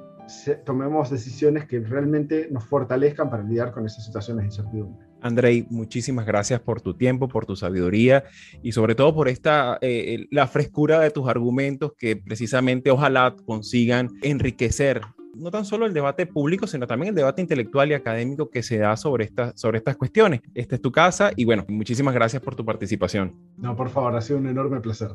tomemos 0.66 1.10
decisiones 1.10 1.66
que 1.66 1.80
realmente 1.80 2.48
nos 2.52 2.64
fortalezcan 2.66 3.30
para 3.30 3.44
lidiar 3.44 3.72
con 3.72 3.86
esas 3.86 4.06
situaciones 4.06 4.44
de 4.44 4.48
incertidumbre. 4.48 5.06
Andrei, 5.22 5.68
muchísimas 5.70 6.26
gracias 6.26 6.60
por 6.62 6.82
tu 6.82 6.96
tiempo, 6.96 7.28
por 7.28 7.46
tu 7.46 7.56
sabiduría 7.56 8.24
y 8.64 8.72
sobre 8.72 8.96
todo 8.96 9.14
por 9.14 9.28
esta, 9.28 9.78
eh, 9.82 10.26
la 10.32 10.48
frescura 10.48 11.00
de 11.00 11.12
tus 11.12 11.28
argumentos 11.28 11.94
que 11.96 12.16
precisamente 12.16 12.90
ojalá 12.90 13.36
consigan 13.46 14.10
enriquecer 14.24 15.02
no 15.36 15.52
tan 15.52 15.66
solo 15.66 15.86
el 15.86 15.94
debate 15.94 16.26
público, 16.26 16.68
sino 16.68 16.88
también 16.88 17.10
el 17.10 17.16
debate 17.16 17.42
intelectual 17.42 17.90
y 17.92 17.94
académico 17.94 18.50
que 18.50 18.64
se 18.64 18.78
da 18.78 18.96
sobre, 18.98 19.26
esta, 19.26 19.56
sobre 19.56 19.78
estas 19.78 19.98
cuestiones. 19.98 20.42
Esta 20.54 20.76
es 20.76 20.82
tu 20.82 20.92
casa 20.92 21.32
y 21.36 21.46
bueno, 21.46 21.66
muchísimas 21.68 22.14
gracias 22.14 22.42
por 22.42 22.56
tu 22.56 22.66
participación. 22.66 23.36
No, 23.58 23.76
por 23.76 23.90
favor, 23.90 24.16
ha 24.16 24.22
sido 24.22 24.40
un 24.40 24.48
enorme 24.48 24.80
placer. 24.82 25.12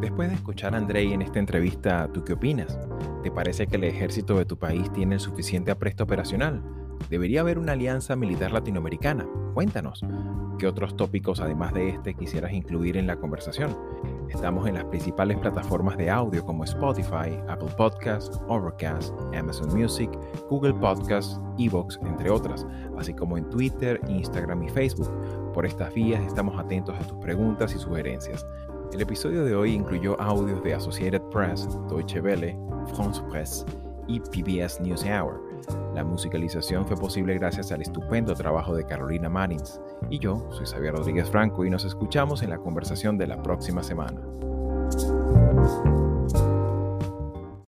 Después 0.00 0.30
de 0.30 0.34
escuchar 0.34 0.74
a 0.74 0.78
Andrei 0.78 1.12
en 1.12 1.22
esta 1.22 1.38
entrevista, 1.38 2.10
¿tú 2.12 2.24
qué 2.24 2.32
opinas? 2.32 2.78
¿Te 3.22 3.30
parece 3.30 3.66
que 3.66 3.76
el 3.76 3.84
ejército 3.84 4.38
de 4.38 4.44
tu 4.44 4.58
país 4.58 4.90
tiene 4.92 5.16
el 5.16 5.20
suficiente 5.20 5.70
apresto 5.70 6.04
operacional? 6.04 6.62
Debería 7.10 7.40
haber 7.40 7.58
una 7.58 7.72
alianza 7.72 8.16
militar 8.16 8.52
latinoamericana. 8.52 9.26
Cuéntanos, 9.54 10.04
¿qué 10.58 10.66
otros 10.66 10.96
tópicos 10.96 11.40
además 11.40 11.72
de 11.74 11.90
este 11.90 12.14
quisieras 12.14 12.52
incluir 12.52 12.96
en 12.96 13.06
la 13.06 13.16
conversación? 13.16 13.76
Estamos 14.28 14.66
en 14.68 14.74
las 14.74 14.84
principales 14.84 15.38
plataformas 15.38 15.96
de 15.96 16.10
audio 16.10 16.44
como 16.44 16.64
Spotify, 16.64 17.38
Apple 17.48 17.70
Podcasts, 17.76 18.40
Overcast, 18.48 19.14
Amazon 19.34 19.74
Music, 19.74 20.10
Google 20.50 20.74
Podcasts, 20.74 21.40
Evox, 21.58 21.98
entre 22.04 22.30
otras, 22.30 22.66
así 22.98 23.14
como 23.14 23.38
en 23.38 23.48
Twitter, 23.50 24.00
Instagram 24.08 24.64
y 24.64 24.68
Facebook. 24.68 25.10
Por 25.54 25.64
estas 25.64 25.94
vías 25.94 26.22
estamos 26.26 26.58
atentos 26.58 26.94
a 26.96 27.06
tus 27.06 27.18
preguntas 27.18 27.74
y 27.74 27.78
sugerencias. 27.78 28.44
El 28.92 29.00
episodio 29.00 29.44
de 29.44 29.54
hoy 29.54 29.72
incluyó 29.72 30.20
audios 30.20 30.62
de 30.62 30.74
Associated 30.74 31.22
Press, 31.30 31.68
Deutsche 31.88 32.20
Welle, 32.20 32.58
France 32.94 33.22
Press 33.30 33.64
y 34.06 34.20
PBS 34.20 34.80
NewsHour. 34.80 35.45
La 35.94 36.04
musicalización 36.04 36.86
fue 36.86 36.96
posible 36.96 37.34
gracias 37.34 37.72
al 37.72 37.82
estupendo 37.82 38.34
trabajo 38.34 38.74
de 38.74 38.84
Carolina 38.84 39.28
Manins. 39.28 39.80
Y 40.10 40.18
yo 40.18 40.46
soy 40.50 40.66
Xavier 40.66 40.94
Rodríguez 40.94 41.30
Franco 41.30 41.64
y 41.64 41.70
nos 41.70 41.84
escuchamos 41.84 42.42
en 42.42 42.50
la 42.50 42.58
conversación 42.58 43.18
de 43.18 43.26
la 43.26 43.42
próxima 43.42 43.82
semana. 43.82 44.20